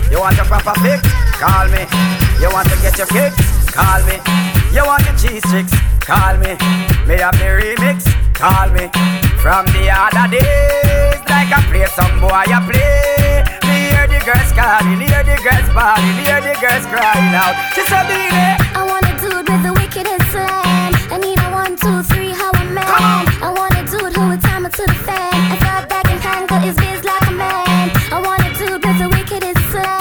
You 0.08 0.24
want 0.24 0.40
a 0.40 0.46
proper 0.48 0.72
fix? 0.80 1.04
Call 1.36 1.68
me. 1.68 1.84
You 2.40 2.48
want 2.56 2.72
to 2.72 2.80
get 2.80 2.96
your 2.96 3.12
kicks? 3.12 3.36
Call 3.76 4.00
me. 4.08 4.24
You 4.72 4.88
want 4.88 5.04
the 5.04 5.12
cheese 5.20 5.44
chicks? 5.52 5.76
Call 6.00 6.40
me. 6.40 6.56
May 7.04 7.20
have 7.20 7.36
the 7.36 7.60
remix? 7.60 8.08
Call 8.40 8.72
me. 8.72 8.88
From 9.44 9.68
the 9.76 9.92
other 9.92 10.32
days, 10.32 11.20
like 11.28 11.52
I 11.52 11.60
play 11.68 11.86
some 11.92 12.24
boy, 12.24 12.32
I 12.32 12.64
play. 12.64 13.39
Me 14.30 14.36
hear 14.36 14.46
the 14.46 14.46
girls 14.46 14.54
calling, 14.54 15.00
hear 15.02 15.24
the 15.24 15.38
girls 15.42 15.70
bawling, 15.74 16.22
hear 16.22 16.42
the 16.42 16.54
girls 16.62 16.86
crying 16.86 17.34
out. 17.34 17.56
She 17.74 17.82
said, 17.90 18.06
"Baby, 18.06 18.30
I 18.78 18.86
want 18.86 19.10
a 19.10 19.14
dude 19.18 19.50
with 19.50 19.64
the 19.66 19.74
wickedest 19.74 20.30
slam. 20.30 20.94
I 21.10 21.18
need 21.18 21.40
a 21.40 21.50
one, 21.50 21.76
two, 21.76 22.04
three, 22.04 22.30
how 22.30 22.52
a 22.52 22.64
man. 22.70 23.26
I 23.42 23.50
want 23.58 23.74
a 23.74 23.84
dude 23.90 24.14
who 24.14 24.30
would 24.30 24.42
time 24.42 24.68
it 24.68 24.74
to 24.74 24.86
the 24.86 24.94
fan. 25.08 25.34
I 25.34 25.56
thought 25.66 25.90
back 25.90 26.06
and 26.14 26.22
handle 26.22 26.60
his 26.60 26.76
biz 26.76 27.04
like 27.04 27.26
a 27.26 27.32
man. 27.32 27.90
I 28.14 28.22
want 28.22 28.46
a 28.46 28.52
dude 28.54 28.84
with 28.86 29.00
the 29.02 29.10
wickedest 29.10 29.62
slam. 29.72 29.98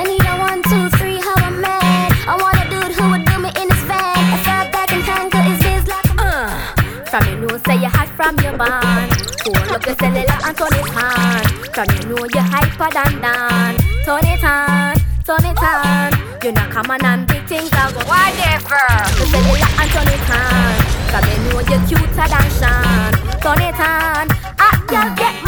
I 0.00 0.04
need 0.08 0.24
a 0.24 0.34
one, 0.48 0.62
two, 0.70 0.88
three, 0.96 1.20
how 1.20 1.36
a 1.36 1.50
man. 1.50 2.08
I 2.32 2.34
want 2.40 2.56
a 2.56 2.66
dude 2.72 2.96
who 2.96 3.04
would 3.12 3.24
do 3.28 3.36
me 3.44 3.50
in 3.60 3.68
his 3.68 3.84
van. 3.84 4.16
I 4.36 4.38
thought 4.46 4.72
back 4.72 4.88
and 4.96 5.04
handle 5.04 5.44
his 5.52 5.60
biz 5.60 5.84
like 5.86 6.08
a 6.08 6.14
man. 6.14 6.48
Uh, 6.48 7.04
from 7.10 7.22
you 7.28 7.36
know 7.44 7.58
say 7.66 7.76
you 7.76 7.90
hot 7.92 8.08
from 8.16 8.40
your 8.40 8.56
band 8.56 9.12
Hold 9.44 9.68
up 9.76 9.84
your 9.84 9.96
cellular 10.00 10.38
and 10.46 10.56
turn 10.56 10.74
it 10.80 10.88
on 10.96 11.55
From 11.76 11.84
you 11.90 12.08
know 12.08 12.24
you 12.32 12.40
hyper 12.40 12.88
than 12.88 13.20
Dan 13.20 13.76
Turn 14.02 14.24
it 14.24 14.42
on, 14.42 14.96
turn 15.26 15.44
it 15.44 15.62
on 15.62 16.10
You 16.42 16.52
know 16.52 16.66
come 16.72 16.90
on 16.90 17.04
and 17.04 17.26
big 17.26 17.44
things 17.44 17.70
are 17.74 17.92
go 17.92 18.00
whatever. 18.08 18.80
The 19.20 19.26
cellular 19.28 19.68
and 19.76 19.90
turn 19.92 20.08
it 20.08 20.30
on 20.32 20.72
From 21.12 21.24
you 21.28 21.38
know 21.44 21.60
you 21.60 21.78
cuter 21.86 22.28
than 22.32 22.48
Sean 22.56 23.12
Turn 23.44 23.60
it 23.60 23.78
on 23.78 24.26
Ah, 24.58 24.84
girl 24.88 25.14
get 25.16 25.45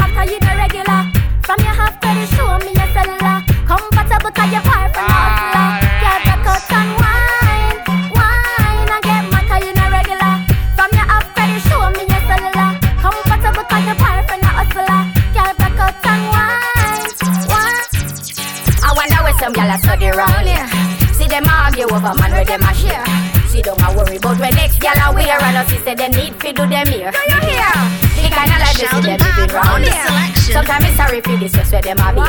them 21.79 21.91
argue 21.91 22.09
over 22.09 22.18
man 22.18 22.33
where 22.33 22.45
them 22.45 22.62
a 22.62 22.74
share. 22.74 23.05
See 23.49 23.62
don't 23.62 23.81
a 23.81 23.89
worry 23.95 24.16
about 24.16 24.39
where 24.39 24.53
next 24.53 24.79
gyal 24.81 24.99
a 24.99 25.14
wear 25.14 25.39
and 25.39 25.57
us 25.57 25.70
say 25.85 25.95
them 25.95 26.11
need 26.12 26.35
fi 26.43 26.53
do 26.53 26.66
them 26.66 26.87
here. 26.87 27.11
Do 27.11 27.18
you 27.31 27.41
hear? 27.47 27.72
The 28.18 28.31
kind 28.35 28.51
of 28.51 28.59
life 28.59 28.76
they 28.76 28.87
see 28.91 29.03
them 29.07 29.18
living 29.22 29.55
round 29.55 29.85
here. 29.87 30.11
Sometimes 30.53 30.85
it's 30.85 30.97
sorry 30.97 31.20
for 31.20 31.37
this 31.39 31.53
just 31.53 31.72
where 31.72 31.83
them 31.83 31.99
a 32.03 32.11
be. 32.12 32.20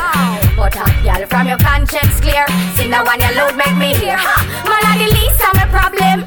But 0.54 0.76
uh, 0.76 0.86
hot 0.86 0.94
gyal 1.02 1.26
from 1.28 1.48
your 1.48 1.58
conscience 1.58 2.20
clear. 2.20 2.46
See 2.78 2.88
now 2.88 3.04
one 3.04 3.20
your 3.20 3.34
load 3.34 3.56
make 3.58 3.74
me 3.76 3.90
hear. 3.98 4.16
Ha! 4.16 4.38
Man 4.70 4.86
a 4.86 4.92
the 5.02 5.08
least 5.18 5.40
of 5.42 5.52
my 5.58 5.66
problem. 5.66 6.22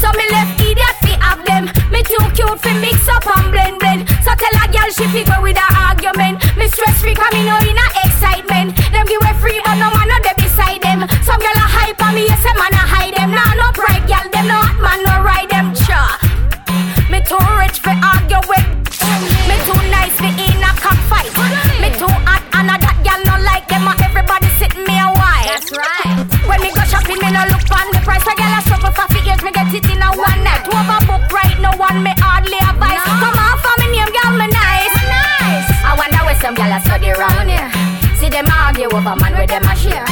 So 0.00 0.08
me 0.16 0.24
left 0.32 0.56
idiot 0.60 0.96
fi 1.04 1.14
have 1.20 1.44
them. 1.44 1.68
Me 1.92 2.00
too 2.02 2.24
cute 2.32 2.58
fi 2.64 2.72
mix 2.80 3.04
up 3.08 3.26
and 3.28 3.52
blend 3.52 3.76
blend. 3.78 4.08
So 4.24 4.32
tell 4.32 4.56
a 4.56 4.64
girl 4.72 4.88
she 4.88 5.04
fi 5.12 5.22
go 5.28 5.36
with 5.44 5.56
her 5.60 5.72
argument. 5.92 6.40
Me 6.56 6.68
stress 6.68 7.00
free 7.00 7.14
'cause 7.14 7.32
me 7.36 7.44
know 7.44 7.60
in 7.60 7.76
a 7.76 7.86
excitement. 8.08 8.72
Them 8.90 9.04
give 9.06 9.20
away 9.20 9.36
free 9.38 9.60
but 9.64 9.76
no 9.76 9.92
man 9.92 10.08
no 10.08 10.16
dey 10.24 10.43
beside 10.54 10.80
them. 10.82 11.02
Some 11.26 11.40
girl 11.42 11.58
a 11.58 11.66
hype 11.66 11.98
on 11.98 12.14
me, 12.14 12.26
yes 12.30 12.44
a 12.46 12.52
man 12.54 12.72
a 12.72 12.84
hide 12.86 13.14
them. 13.18 13.34
Nah 13.34 13.54
no 13.58 13.74
pride 13.74 14.06
girl, 14.06 14.26
them 14.30 14.46
no 14.46 14.54
hot 14.54 14.78
man 14.78 15.02
no 15.02 15.14
ride 15.26 15.50
them. 15.50 15.74
Cha. 15.74 16.18
Me 17.10 17.18
too 17.26 17.42
rich 17.58 17.82
for 17.82 17.94
argue 17.94 18.42
with. 18.46 18.66
Me 19.50 19.56
too 19.66 19.78
nice 19.90 20.14
fi 20.14 20.30
in 20.30 20.62
a 20.62 20.70
cockfight. 20.78 21.30
Me 21.82 21.90
too 21.98 22.10
hot 22.22 22.42
and 22.54 22.70
a 22.70 22.76
that 22.78 22.98
girl 23.02 23.20
no 23.26 23.34
like 23.42 23.66
them. 23.66 23.82
And 23.82 23.98
everybody 23.98 24.46
sit 24.62 24.74
me 24.78 24.94
a 24.94 25.10
while. 25.10 25.46
That's 25.50 25.74
right. 25.74 26.22
When 26.46 26.62
me 26.62 26.70
go 26.70 26.86
shopping, 26.86 27.18
me 27.18 27.34
no 27.34 27.42
look 27.50 27.66
on 27.74 27.90
the 27.90 28.00
price. 28.06 28.22
A 28.22 28.32
girl 28.38 28.54
a 28.54 28.60
struggle 28.62 28.94
for 28.94 29.06
fi 29.10 29.20
years, 29.26 29.42
me 29.42 29.50
get 29.50 29.74
it 29.74 29.86
in 29.90 30.02
a 30.02 30.10
one 30.14 30.40
night. 30.46 30.62
Overbook 30.70 31.26
right, 31.34 31.58
no 31.58 31.74
one 31.74 31.98
me 32.06 32.14
hardly 32.22 32.58
advise. 32.62 33.02
Come 33.02 33.38
on 33.42 33.58
for 33.58 33.74
me 33.82 33.90
name, 33.90 34.10
girl, 34.14 34.38
me 34.38 34.46
nice. 34.46 34.94
Nice. 35.02 35.68
I 35.82 35.98
wonder 35.98 36.22
where 36.22 36.38
some 36.38 36.54
girl 36.54 36.70
a 36.70 36.78
study 36.86 37.10
round 37.10 37.50
here. 37.50 37.70
See 38.22 38.30
them 38.30 38.46
argue 38.46 38.86
over 38.86 39.18
man 39.18 39.34
where 39.34 39.50
them 39.50 39.66
a 39.66 39.74
share. 39.74 40.06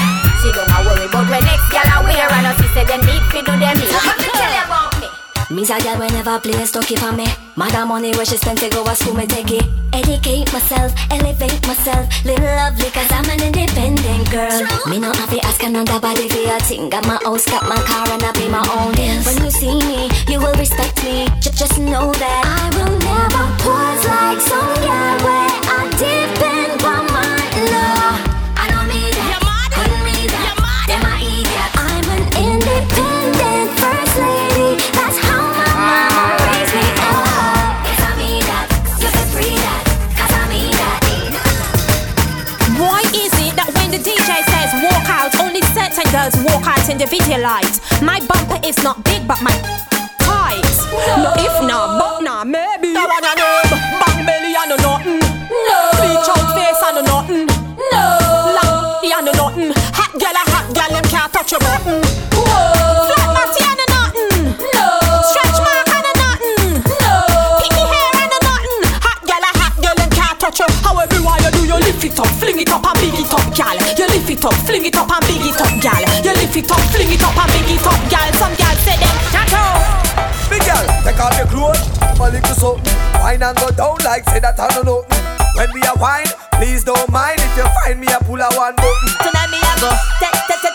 See 1.33 1.39
don't 1.39 1.49
a 1.49 1.49
worry 1.49 1.49
about 1.49 1.49
where 1.49 1.49
next 1.49 1.69
girl 1.73 1.89
a 1.89 2.05
wear 2.05 2.29
and 2.29 2.47
us 2.47 2.61
say 2.75 2.85
them 2.85 3.01
need 3.09 3.23
fi 3.33 3.41
do 3.41 3.53
them 3.57 3.77
here. 3.81 3.89
Let 4.05 4.19
me 4.21 4.29
tell 4.37 4.53
you 4.53 4.65
about 4.65 5.01
me. 5.01 5.09
Me's 5.51 5.71
a 5.71 5.81
girl 5.81 5.99
whenever 5.99 6.39
play 6.41 6.65
stuck 6.65 6.91
it 6.91 6.99
for 6.99 7.13
me. 7.13 7.27
Mother 7.57 7.87
money 7.87 8.13
where 8.13 8.25
she 8.25 8.37
spend 8.37 8.59
to 8.59 8.69
go 8.71 8.85
to 8.85 8.95
school, 8.95 9.15
me 9.15 9.27
take 9.27 9.51
it. 9.51 9.65
Educate 9.93 10.53
myself, 10.53 10.93
elevate 11.11 11.67
myself, 11.67 12.09
live 12.25 12.39
lovely 12.39 12.91
cause 12.91 13.11
I'm 13.13 13.29
an 13.29 13.43
independent 13.45 14.31
girl. 14.31 14.61
Me 14.89 14.99
no 14.99 15.13
have 15.13 15.31
to 15.31 15.41
ask 15.45 15.63
another 15.63 16.01
body 16.01 16.29
for 16.29 16.53
a 16.53 16.61
thing. 16.61 16.89
Got 16.91 17.07
my 17.07 17.19
house, 17.25 17.45
got 17.47 17.69
my 17.69 17.77
car, 17.77 18.09
and 18.13 18.23
I 18.25 18.33
pay 18.33 18.49
my 18.49 18.65
own 18.77 18.93
bills. 18.95 19.25
When 19.27 19.45
you 19.45 19.51
see 19.51 19.77
me, 19.89 20.09
you 20.29 20.39
will 20.41 20.55
respect 20.57 21.03
me. 21.05 21.29
J- 21.41 21.53
just 21.53 21.79
know 21.79 22.13
that 22.13 22.43
I 22.45 22.65
will 22.77 22.97
never 22.97 23.45
pause 23.61 24.05
like 24.09 24.41
some 24.41 24.75
girl 24.81 25.17
where 25.25 25.53
I 25.77 25.81
depend 26.01 26.62
girls 46.23 46.45
walk 46.45 46.67
out 46.67 46.89
individualized? 46.89 47.83
My 48.03 48.21
bumper 48.21 48.61
is 48.67 48.83
not 48.83 49.03
big, 49.05 49.27
but 49.27 49.41
my 49.43 49.53
tight. 50.21 50.63
No, 50.93 51.35
if 51.37 51.67
not, 51.67 51.99
but 51.99 52.21
not, 52.21 52.47
maybe. 52.47 52.93
That 52.93 53.09
one 53.09 53.25
I 53.25 53.35
know. 53.35 53.63
Bang 54.01 54.27
belly, 54.27 54.55
I 54.57 54.67
know 54.67 54.77
nothing. 54.77 55.21
No. 55.51 55.79
Bleach 55.99 56.31
out 56.31 56.47
face, 56.55 56.83
I 56.83 56.91
know 56.95 57.03
nothing. 57.03 57.47
No. 57.93 58.05
Long, 58.57 59.13
I 59.15 59.21
know 59.25 59.33
nothing. 59.33 59.73
Hot 59.95 60.13
girl, 60.13 60.37
a 60.37 60.45
hot 60.51 60.67
girl, 60.75 60.91
them 60.95 61.05
can't 61.11 61.33
touch 61.33 61.53
your 61.53 61.61
button. 61.61 62.32
Lift 71.93 72.05
it 72.05 72.19
up, 72.19 72.27
fling 72.41 72.59
it 72.59 72.73
up 72.73 72.85
and 72.85 72.99
big 73.01 73.21
it 73.21 73.33
up, 73.33 73.45
gal. 73.53 73.77
You 73.77 74.07
lift 74.09 74.31
it 74.31 74.45
up, 74.45 74.55
fling 74.65 74.85
it 74.85 74.97
up 74.97 75.11
and 75.13 75.25
big 75.29 75.45
it 75.45 75.61
up, 75.61 75.73
gal. 75.85 76.01
You 76.25 76.33
lift 76.41 76.57
it 76.57 76.71
up, 76.71 76.81
fling 76.89 77.13
it 77.13 77.23
up 77.23 77.37
and 77.37 77.51
big 77.53 77.69
it 77.69 77.85
up, 77.85 78.01
gal. 78.09 78.29
Some 78.41 78.55
gal 78.57 78.77
say 78.81 78.97
them 78.97 79.17
tattoo. 79.29 79.61
Big 80.49 80.65
girl, 80.65 80.87
take 81.05 81.21
off 81.21 81.37
your 81.37 81.49
clothes, 81.53 81.83
a 82.17 82.25
little 82.33 82.57
something. 82.57 82.97
Wine 83.21 83.43
and 83.43 83.57
go 83.59 83.69
down 83.71 83.97
like 84.05 84.25
say 84.29 84.41
that 84.41 84.59
I 84.59 84.69
don't 84.73 84.87
know. 84.87 85.05
When 85.57 85.69
we 85.75 85.83
a 85.85 85.93
wine, 86.01 86.29
please 86.57 86.83
don't 86.85 87.09
mind 87.13 87.41
if 87.41 87.57
you 87.57 87.67
find 87.85 88.01
me 88.01 88.09
a 88.09 88.19
pull 88.25 88.41
a 88.41 88.49
one 88.57 88.75
button. 88.77 89.09
Tonight 89.21 89.51
me 89.53 89.61
a 89.61 89.73
go 89.81 89.91
take 90.17 90.33
take 90.49 90.63
take 90.65 90.72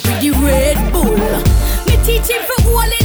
up 0.00 0.06
with 0.06 0.20
the 0.20 0.30
Red 0.30 0.92
Bull. 0.92 1.16
Me 1.86 2.04
teach 2.04 2.28
him 2.28 2.42
for 2.44 2.62
hold 2.62 2.99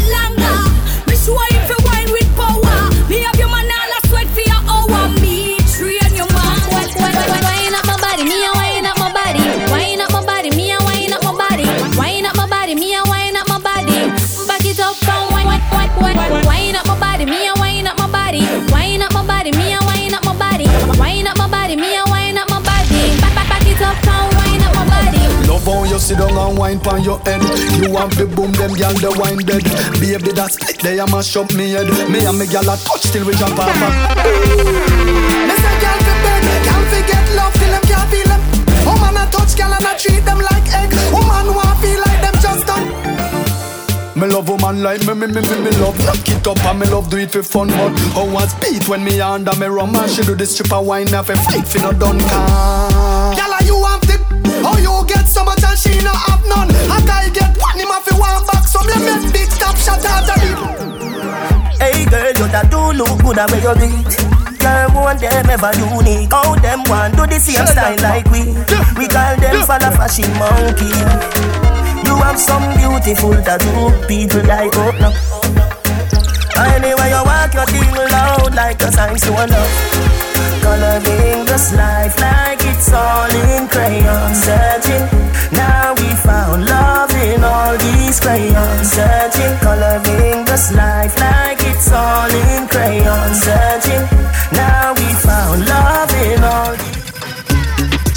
you 25.96 26.02
sit 26.02 26.18
down 26.18 26.36
and 26.36 26.58
wine 26.58 26.80
pon 26.80 27.02
your 27.04 27.20
head. 27.20 27.42
You 27.80 27.90
want 27.92 28.12
the 28.20 28.28
boom, 28.28 28.52
them 28.52 28.76
gyal 28.76 28.96
the 29.00 29.16
wine 29.16 29.40
dead. 29.48 29.64
Baby 30.04 30.36
that 30.36 30.52
split, 30.52 30.84
they 30.84 31.00
a 31.00 31.08
mash 31.08 31.36
up 31.40 31.48
me 31.56 31.72
head. 31.72 31.88
Me 32.12 32.20
and 32.28 32.36
me 32.36 32.46
gyal 32.52 32.68
a 32.68 32.76
touch 32.84 33.08
till 33.16 33.24
we 33.24 33.32
jump 33.40 33.56
off. 33.56 33.72
Me 33.72 35.56
say 35.56 35.76
gyal 35.80 36.00
fi 36.04 36.14
beg, 36.20 36.44
gyal 36.68 36.84
fi 36.92 37.00
get 37.08 37.26
love 37.40 37.56
till 37.56 37.72
them 37.72 37.84
can't 37.88 38.08
feel 38.12 38.28
them. 38.28 38.42
Woman 38.84 39.16
a 39.16 39.24
touch 39.32 39.56
gyal 39.56 39.72
and 39.72 39.88
a 39.88 39.94
treat 39.96 40.20
them 40.28 40.44
like 40.44 40.68
egg. 40.76 40.92
Woman 41.16 41.56
want 41.56 41.80
feel 41.80 42.00
like 42.04 42.20
them 42.20 42.36
just 42.44 42.68
done. 42.68 42.92
Me 44.20 44.28
love 44.28 44.52
woman 44.52 44.84
like 44.84 45.00
me, 45.08 45.16
me, 45.16 45.32
me, 45.32 45.40
me, 45.40 45.56
me 45.64 45.72
love 45.80 45.96
Knock 46.04 46.28
it 46.28 46.48
up 46.48 46.64
and 46.64 46.80
me 46.80 46.88
love 46.88 47.10
do 47.10 47.18
it 47.18 47.32
for 47.32 47.44
fun 47.44 47.68
But 47.68 47.92
how 48.16 48.38
I 48.38 48.48
speed 48.48 48.88
when 48.88 49.04
me 49.04 49.20
under 49.20 49.54
me 49.60 49.66
rum 49.68 49.94
And 49.94 50.10
she 50.10 50.24
do 50.24 50.36
the 50.36 50.46
stripper 50.46 50.82
wine 50.82 51.08
Have 51.10 51.30
a 51.30 51.36
fight 51.36 51.68
for 51.68 51.80
no 51.80 51.92
done 51.92 52.20
car 52.20 53.36
Gyal 53.36 53.60
a 53.60 53.66
you 53.66 53.76
want? 53.76 54.05
How 54.66 54.74
you 54.82 55.06
get 55.06 55.28
so 55.30 55.46
much 55.46 55.62
and 55.62 55.78
she 55.78 55.94
no 56.02 56.10
have 56.10 56.42
none? 56.50 56.74
A 56.74 56.98
guy 57.06 57.30
get 57.30 57.54
one 57.62 57.78
him 57.78 57.94
fi 58.02 58.18
one 58.18 58.42
back. 58.50 58.66
So 58.66 58.82
me 58.82 58.98
make 58.98 59.30
big 59.30 59.50
top 59.62 59.78
shot 59.78 60.02
out 60.02 60.26
of 60.26 60.42
it. 60.42 60.58
Hey 61.78 62.06
girl, 62.10 62.34
you 62.34 62.48
that 62.50 62.74
do 62.74 62.82
look 62.98 63.14
good 63.22 63.38
at 63.38 63.52
where 63.54 63.62
you 63.62 63.78
it. 63.78 64.18
Girl, 64.58 64.90
one 65.06 65.22
them 65.22 65.46
ever 65.54 65.70
unique. 65.78 66.34
How 66.34 66.58
them 66.58 66.82
want 66.90 67.14
do 67.14 67.30
the 67.30 67.38
same 67.38 67.68
style 67.70 67.94
like 68.02 68.26
we. 68.34 68.58
We 68.98 69.06
call 69.06 69.38
them 69.38 69.62
for 69.70 69.78
the 69.78 69.94
fashion 69.94 70.34
monkey. 70.42 70.90
You 72.10 72.18
have 72.26 72.40
some 72.42 72.66
beautiful 72.74 73.38
tattoo, 73.46 73.94
people 74.10 74.42
like 74.50 74.74
oh 74.82 74.90
no. 74.98 75.14
Anyway, 76.58 77.10
you 77.14 77.22
walk 77.22 77.54
your 77.54 77.70
thing 77.70 77.94
loud 77.94 78.56
like 78.56 78.82
a 78.82 78.92
sign 78.92 79.14
to 79.14 79.30
a 79.30 79.46
love. 79.46 80.25
Coloring 80.62 81.46
this 81.46 81.74
life 81.74 82.20
like 82.20 82.62
it's 82.66 82.92
all 82.92 83.30
in 83.30 83.68
crayon. 83.68 84.34
Searching, 84.36 85.06
now 85.54 85.94
we 86.00 86.08
found 86.26 86.66
love 86.66 87.12
in 87.12 87.44
all 87.44 87.78
these 87.78 88.20
crayons. 88.20 88.92
Searching, 88.92 89.56
coloring 89.60 90.46
this 90.46 90.72
life 90.74 91.18
like 91.20 91.62
it's 91.62 91.92
all 91.92 92.30
in 92.30 92.68
crayon. 92.68 93.30
Searching, 93.36 94.04
now 94.54 94.94
we 94.98 95.08
found 95.26 95.68
love 95.68 96.12
in 96.26 96.44
all 96.44 96.74
these. 96.76 96.96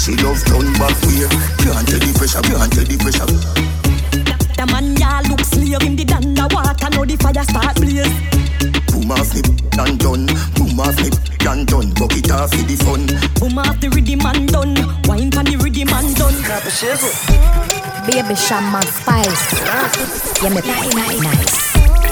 She 0.09 0.15
love 0.23 0.41
turn 0.45 0.65
back 0.79 0.95
way 1.05 1.27
Can't 1.61 1.85
tell 1.85 1.99
the 1.99 2.11
pressure, 2.17 2.41
can't 2.41 2.71
tell 2.73 2.87
the 2.87 2.97
pressure 2.97 3.29
The 4.57 4.65
man 4.71 4.95
ya 4.97 5.21
look 5.29 5.41
slave 5.45 5.83
in 5.83 5.95
the 5.95 6.05
danda 6.05 6.47
water, 6.49 6.89
now 6.89 7.03
the 7.05 7.15
fire 7.21 7.43
start 7.45 7.75
blaze. 7.77 8.09
Boom 8.89 9.11
off 9.11 9.29
me 9.35 9.41
and 9.77 9.99
done 9.99 10.25
Boom 10.55 10.79
off 10.79 10.97
me 10.97 11.11
and 11.45 11.67
done 11.67 11.93
Bucket 11.93 12.08
off 12.31 12.51
for 12.51 12.63
the 12.65 12.75
fun 12.85 13.05
Boom 13.39 13.57
off 13.57 13.79
the 13.79 13.89
rhythm 13.89 14.25
and 14.25 14.47
done, 14.49 14.75
wine 15.07 15.31
pan 15.31 15.45
the 15.45 15.57
rhythm 15.57 15.89
and 15.89 16.15
done. 16.15 16.35
Baby 18.05 18.35
shaman 18.35 18.85
spice. 18.85 19.53
Yeah, 20.41 20.49
me 20.49 20.61
nice, 20.61 20.93
nice, 20.93 21.21
nice. 21.21 21.55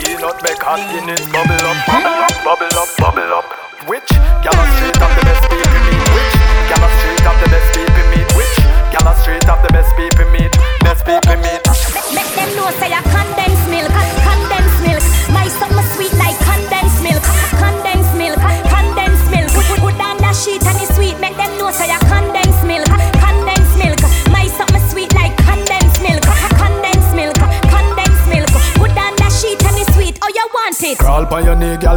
Peanut 0.02 0.38
make 0.44 0.62
hot 0.62 0.82
Guinness 0.92 1.22
bubble 1.30 1.58
up, 1.58 1.78
bubble 1.86 2.22
up, 2.22 2.36
bubble 2.44 2.78
up, 2.78 2.90
bubble 2.98 3.34
up. 3.34 3.48
Which 3.90 4.10
gala 4.44 4.64
straight 4.78 5.02
up 5.02 5.12
the 5.18 5.24
best 5.26 5.44
people 5.50 5.82
meat? 5.86 6.04
Which 6.14 6.34
gala 6.70 6.88
straight 6.98 7.26
up 7.26 7.38
the 7.42 7.50
best 7.50 7.70
people 7.74 8.06
meat? 8.12 8.30
Which 8.38 8.56
gala 8.94 9.14
straight 9.22 9.48
up 9.48 9.60
the 9.66 9.72
best 9.74 9.92
people 9.98 10.28
meat? 10.34 10.54
Best 10.82 11.06
people 11.06 11.38
meat. 11.42 11.57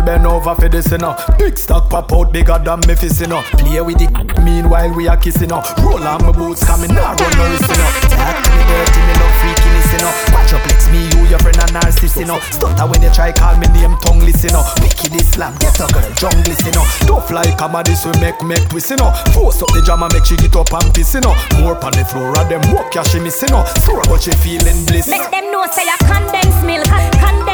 Girl, 0.01 0.07
bend 0.07 0.26
over 0.26 0.55
for 0.55 0.68
this, 0.68 0.90
you. 0.90 0.98
Big 1.38 1.59
stock 1.59 1.90
pop 1.90 2.12
out 2.12 2.32
bigger 2.32 2.59
than 2.59 2.80
me 2.86 2.94
fist, 2.94 3.20
you. 3.20 3.42
Play 3.59 3.80
with 3.80 4.01
it, 4.01 4.11
meanwhile 4.42 4.92
we 4.94 5.09
are 5.09 5.16
kissing, 5.16 5.51
you. 5.51 5.61
Roll 5.82 6.03
on 6.07 6.22
my 6.22 6.32
boots, 6.32 6.64
coming 6.64 6.92
now, 6.94 7.14
run 7.14 7.32
no 7.36 7.44
risk, 7.51 7.68
you. 7.68 7.76
Talk 8.16 8.36
to 8.44 8.51
me 8.51 8.62
dirty, 8.64 9.01
me 9.01 9.14
love 9.20 9.34
freakiness, 9.40 9.92
you 9.92 10.01
know. 10.01 10.12
Quadruplex 10.30 10.90
me, 10.90 11.09
you, 11.12 11.28
your 11.28 11.38
friend, 11.38 11.59
and 11.61 11.70
narcissist, 11.72 12.26
you. 12.26 12.40
Stutter 12.53 12.86
when 12.86 13.03
you 13.03 13.11
try 13.11 13.32
call 13.32 13.57
me 13.59 13.66
name, 13.68 13.96
tongue 14.01 14.20
listen, 14.20 14.51
you 14.51 14.57
know. 14.57 14.64
Wicked 14.80 15.14
Islam, 15.14 15.55
get 15.59 15.78
a 15.80 15.86
girl, 15.92 16.11
jungle, 16.16 16.55
you 16.55 16.72
know. 16.72 16.84
Tough 17.07 17.30
like 17.30 17.57
comedy, 17.59 17.94
so 17.94 18.11
make, 18.20 18.40
make 18.42 18.68
twist, 18.68 18.90
you 18.90 18.96
know. 18.96 19.12
Force 19.34 19.62
up 19.62 19.68
the 19.72 19.82
drama, 19.84 20.09
make 20.12 20.24
she 20.24 20.36
get 20.36 20.57
up 20.57 20.72
and 20.72 20.92
piss, 20.94 21.14
you. 21.14 21.20
More 21.61 21.76
on 21.84 21.92
the 21.92 22.05
floor, 22.05 22.32
of 22.38 22.48
them 22.48 22.62
walk, 22.72 22.94
yeah, 22.94 23.03
she 23.03 23.20
miss, 23.20 23.40
you 23.42 23.48
know. 23.48 23.64
But 24.09 24.22
she 24.22 24.32
feeling 24.42 24.84
bliss. 24.86 25.09
Make 25.09 25.30
them 25.30 25.53
know 25.53 25.66
say 25.70 25.86
a 25.86 25.96
condensed 26.05 26.64
milk, 26.64 26.86
condensed 26.86 27.49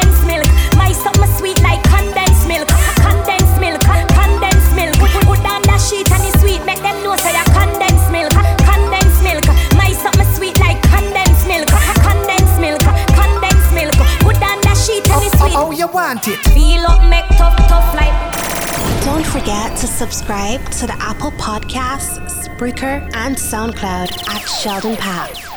want 16.07 16.27
it? 16.29 16.39
Feel 16.53 16.85
up, 16.85 17.03
make 17.09 17.25
tough, 17.37 17.57
tough 17.67 17.93
like. 17.93 18.15
Don't 19.03 19.25
forget 19.25 19.75
to 19.77 19.87
subscribe 19.87 20.63
to 20.71 20.87
the 20.87 20.95
Apple 20.99 21.31
Podcasts, 21.31 22.47
Spreaker, 22.47 23.01
and 23.13 23.35
SoundCloud 23.35 24.29
at 24.29 24.41
Sheldon 24.47 24.95
Path. 24.95 25.56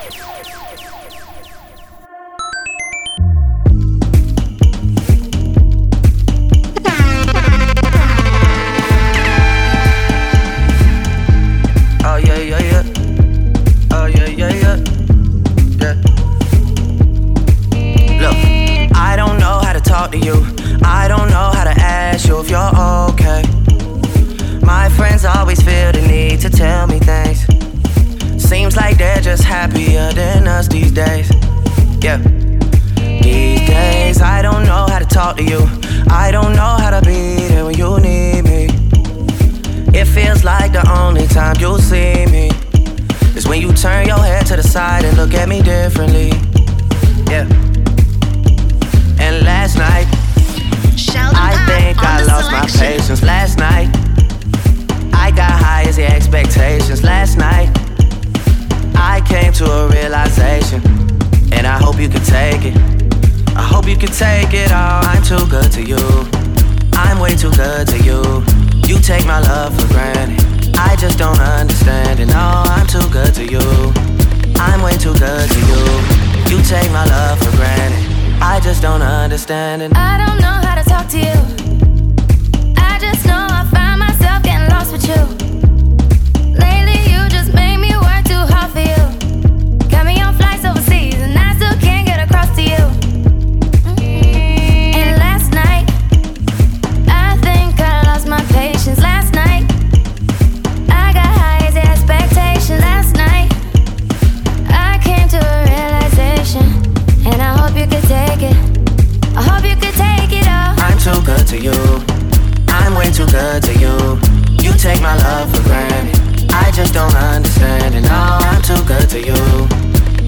I 116.71 116.73
just 116.73 116.95
don't 116.95 117.17
understand 117.17 117.97
it. 117.97 118.03
No, 118.03 118.11
oh, 118.13 118.39
I'm 118.47 118.63
too 118.63 118.81
good 118.85 119.11
to 119.11 119.19
you. 119.19 119.35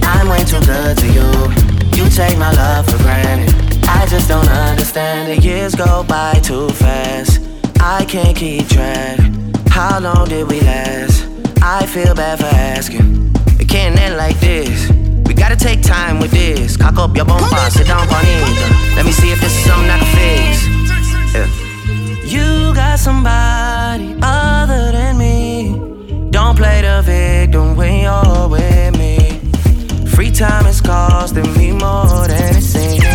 I'm 0.03 0.28
way 0.28 0.43
too 0.43 0.59
good 0.66 0.99
to 0.99 1.07
you. 1.07 1.30
You 1.95 2.11
take 2.11 2.36
my 2.36 2.51
love 2.51 2.84
for 2.86 2.99
granted. 2.99 3.55
I 3.86 4.07
just 4.07 4.28
don't 4.28 4.49
understand. 4.49 5.30
The 5.30 5.40
years 5.40 5.76
go 5.76 6.03
by 6.03 6.34
too 6.43 6.68
fast. 6.70 7.40
I 7.78 8.05
can't 8.07 8.36
keep 8.36 8.66
track. 8.66 9.20
How 9.68 10.01
long 10.01 10.26
did 10.28 10.51
we 10.51 10.61
last? 10.62 11.28
I 11.62 11.86
feel 11.86 12.12
bad 12.12 12.40
for 12.40 12.47
asking. 12.47 13.30
It 13.61 13.68
can't 13.68 13.97
end 14.01 14.16
like 14.16 14.40
this. 14.40 14.90
We 15.24 15.34
gotta 15.34 15.55
take 15.55 15.80
time 15.80 16.18
with 16.18 16.32
this. 16.32 16.76
Cock 16.76 16.99
up 16.99 17.14
your 17.14 17.24
bumper, 17.24 17.70
sit 17.70 17.86
down, 17.86 18.09
bonita. 18.09 18.97
Let 18.97 19.07
me 19.07 19.12
see 19.12 19.30
if 19.30 19.40
this 19.40 19.57
is 19.57 19.64
something 19.64 19.88
I 19.88 19.99
can 20.01 20.11
fix. 20.18 20.66
Yeah. 21.36 21.62
You 22.26 22.74
got 22.74 22.99
somebody 22.99 24.16
other 24.20 24.90
than 24.90 25.18
me. 25.18 25.21
Don't 26.43 26.57
play 26.57 26.82
the 26.82 27.01
victim 27.07 27.76
when 27.76 28.03
you're 28.03 28.49
with 28.49 28.99
me. 28.99 29.38
Free 30.11 30.32
time 30.32 30.66
is 30.66 30.80
costing 30.80 31.47
me 31.55 31.70
more 31.70 32.26
than 32.26 32.57
it 32.59 32.66
seems. 32.66 33.07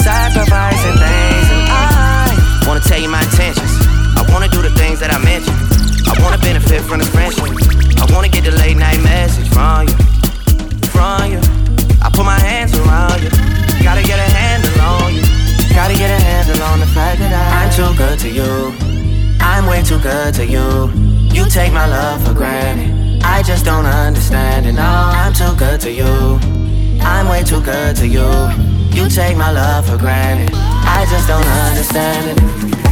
Sacrificing 0.00 0.96
things, 0.96 1.46
and 1.52 1.64
I 1.68 2.64
wanna 2.66 2.80
tell 2.80 2.98
you 2.98 3.10
my 3.10 3.20
intentions. 3.20 3.68
I 4.16 4.24
wanna 4.32 4.48
do 4.48 4.62
the 4.62 4.72
things 4.80 4.98
that 5.00 5.12
I 5.12 5.18
mentioned. 5.20 5.60
I 6.08 6.16
wanna 6.24 6.38
benefit 6.38 6.80
from 6.88 7.00
this 7.00 7.10
friendship. 7.12 7.44
I 8.00 8.08
wanna 8.14 8.30
get 8.30 8.44
the 8.44 8.52
late 8.52 8.78
night 8.78 9.00
message 9.04 9.48
from 9.52 9.86
you, 9.86 9.96
from 10.88 11.28
you. 11.30 11.40
I 12.00 12.08
put 12.08 12.24
my 12.24 12.40
hands 12.40 12.72
around 12.72 13.20
you. 13.22 13.30
Gotta 13.84 14.02
get 14.02 14.18
a 14.18 14.28
handle 14.40 14.80
on 14.96 15.14
you. 15.14 15.22
Gotta 15.76 15.94
get 16.00 16.08
a 16.08 16.20
handle 16.28 16.62
on 16.72 16.80
the 16.80 16.88
fact 16.96 17.20
that 17.20 17.30
I, 17.30 17.44
I'm 17.60 17.70
too 17.76 17.92
good 17.98 18.18
to 18.24 18.28
you. 18.30 18.72
I'm 19.38 19.66
way 19.66 19.82
too 19.82 20.00
good 20.00 20.32
to 20.40 20.46
you. 20.46 21.07
You 21.32 21.48
take 21.48 21.72
my 21.72 21.86
love 21.86 22.26
for 22.26 22.34
granted. 22.34 23.22
I 23.22 23.42
just 23.42 23.64
don't 23.64 23.86
understand 23.86 24.66
it. 24.66 24.72
No, 24.72 24.82
I'm 24.82 25.32
too 25.32 25.54
good 25.56 25.80
to 25.82 25.90
you. 25.90 26.38
I'm 27.00 27.28
way 27.28 27.42
too 27.42 27.60
good 27.60 27.96
to 27.96 28.06
you. 28.06 28.28
You 28.92 29.08
take 29.08 29.36
my 29.36 29.50
love 29.52 29.86
for 29.86 29.96
granted. 29.96 30.50
I 30.54 31.06
just 31.10 31.28
don't 31.28 31.46
understand 31.46 32.38
it. 32.38 32.87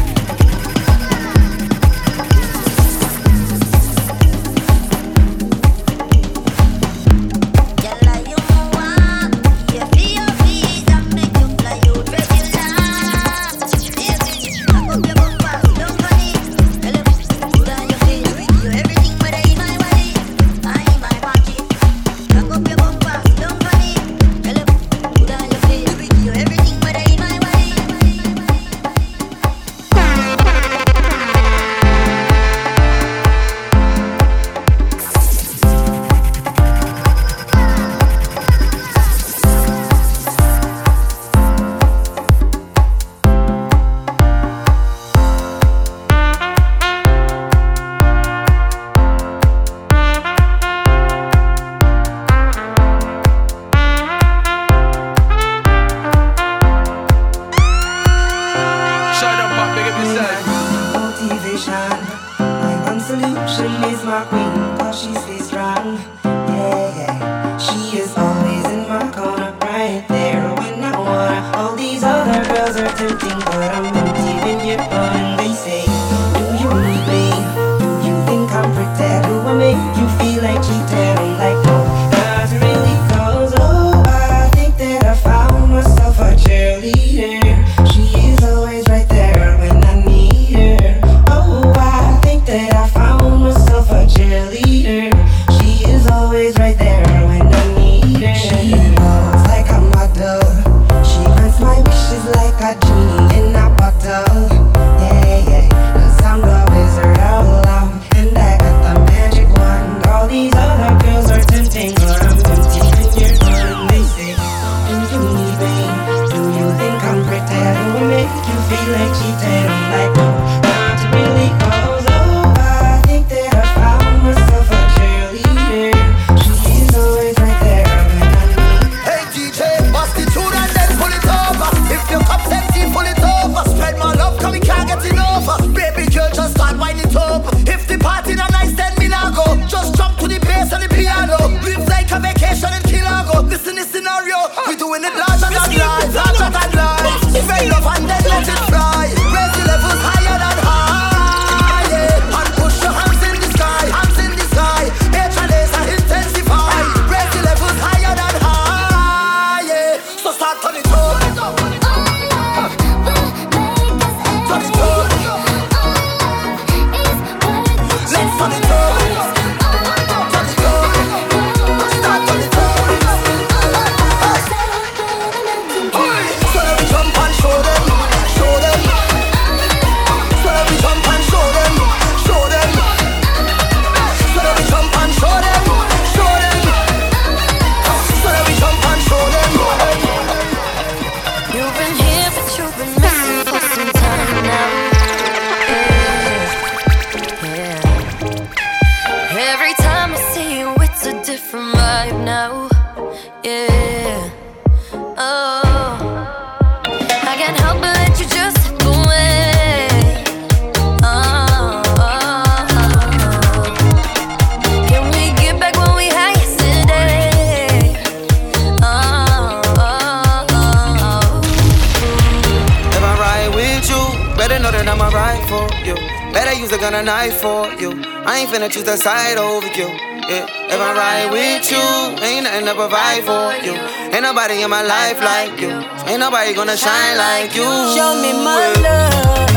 Choose 228.77 228.85
the 228.85 228.97
side 228.97 229.39
over 229.39 229.67
you. 229.69 229.89
Yeah, 230.29 230.45
if 230.69 230.81
I 230.81 230.91
ride 230.93 231.33
with 231.33 231.71
you, 231.71 231.87
ain't 232.25 232.45
nothing 232.45 232.67
to 232.67 232.75
provide 232.75 233.23
for 233.25 233.55
you. 233.65 233.75
Ain't 234.13 234.23
nobody 234.23 234.63
in 234.63 234.71
my 234.71 234.83
life 234.83 235.21
like 235.21 235.61
you. 235.61 235.73
Ain't 236.09 236.21
nobody 236.21 236.53
gonna 236.53 236.77
shine 236.77 237.17
like 237.17 237.55
you. 237.55 237.65
Show 237.97 238.13
me 238.23 238.33
my 238.33 238.65
love. 238.85 239.51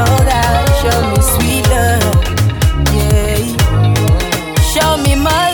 Oh 0.00 0.18
God, 0.30 0.66
show 0.80 0.98
me 1.10 1.18
sweet 1.32 1.64
love. 1.74 2.16
Yeah. 2.96 3.44
Show 4.72 4.96
me 5.04 5.14
my 5.16 5.45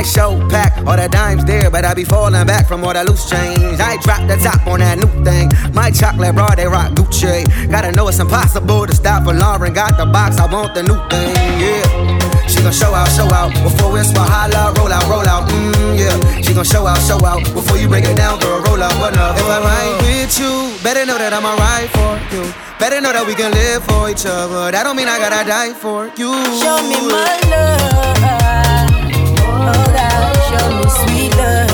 My 0.00 0.04
show 0.04 0.40
pack, 0.48 0.78
all 0.88 0.96
the 0.96 1.10
dimes 1.12 1.44
there, 1.44 1.70
but 1.70 1.84
I 1.84 1.92
be 1.92 2.04
falling 2.04 2.46
back 2.46 2.66
from 2.66 2.82
all 2.84 2.94
the 2.94 3.04
loose 3.04 3.28
change. 3.28 3.78
I 3.78 4.00
drop 4.00 4.24
the 4.24 4.40
top 4.40 4.66
on 4.66 4.80
that 4.80 4.96
new 4.96 5.12
thing. 5.20 5.52
My 5.76 5.90
chocolate 5.90 6.32
bra, 6.34 6.54
they 6.54 6.64
rock 6.64 6.96
Gucci. 6.96 7.44
Gotta 7.70 7.92
know 7.92 8.08
it's 8.08 8.18
impossible 8.18 8.86
to 8.86 8.94
stop 8.94 9.24
for 9.24 9.34
Lauren. 9.34 9.74
Got 9.74 9.98
the 9.98 10.06
box, 10.06 10.38
I 10.38 10.48
want 10.50 10.72
the 10.72 10.84
new 10.84 10.96
thing, 11.12 11.36
yeah. 11.60 11.84
She 12.48 12.64
gon' 12.64 12.72
show 12.72 12.96
out, 12.96 13.12
show 13.12 13.28
out 13.28 13.52
before 13.60 13.92
it's 14.00 14.08
Wahala, 14.16 14.72
roll 14.80 14.88
out, 14.88 15.04
roll 15.04 15.28
out, 15.28 15.44
mm, 15.52 15.92
yeah. 16.00 16.40
She 16.40 16.54
gon' 16.54 16.64
show 16.64 16.86
out, 16.86 16.96
show 17.04 17.20
out 17.20 17.44
before 17.52 17.76
you 17.76 17.86
break 17.86 18.06
it 18.06 18.16
down, 18.16 18.40
girl, 18.40 18.56
roll 18.72 18.82
out, 18.82 18.96
what 18.96 19.12
up? 19.20 19.36
If 19.36 19.44
I 19.44 19.60
ride 19.60 20.00
with 20.00 20.32
you, 20.40 20.80
better 20.82 21.04
know 21.04 21.18
that 21.18 21.36
I'ma 21.36 21.52
for 21.92 22.16
you. 22.32 22.48
Better 22.80 23.02
know 23.02 23.12
that 23.12 23.26
we 23.28 23.34
can 23.34 23.52
live 23.52 23.84
for 23.84 24.08
each 24.08 24.24
other. 24.24 24.72
That 24.72 24.80
don't 24.80 24.96
mean 24.96 25.08
I 25.12 25.20
gotta 25.20 25.44
die 25.44 25.74
for 25.76 26.08
you. 26.16 26.32
Show 26.56 26.80
me 26.88 26.96
my 27.04 27.36
love. 27.52 28.39
Show 29.60 30.68
me 30.76 30.88
sweet 30.88 31.36
love. 31.36 31.69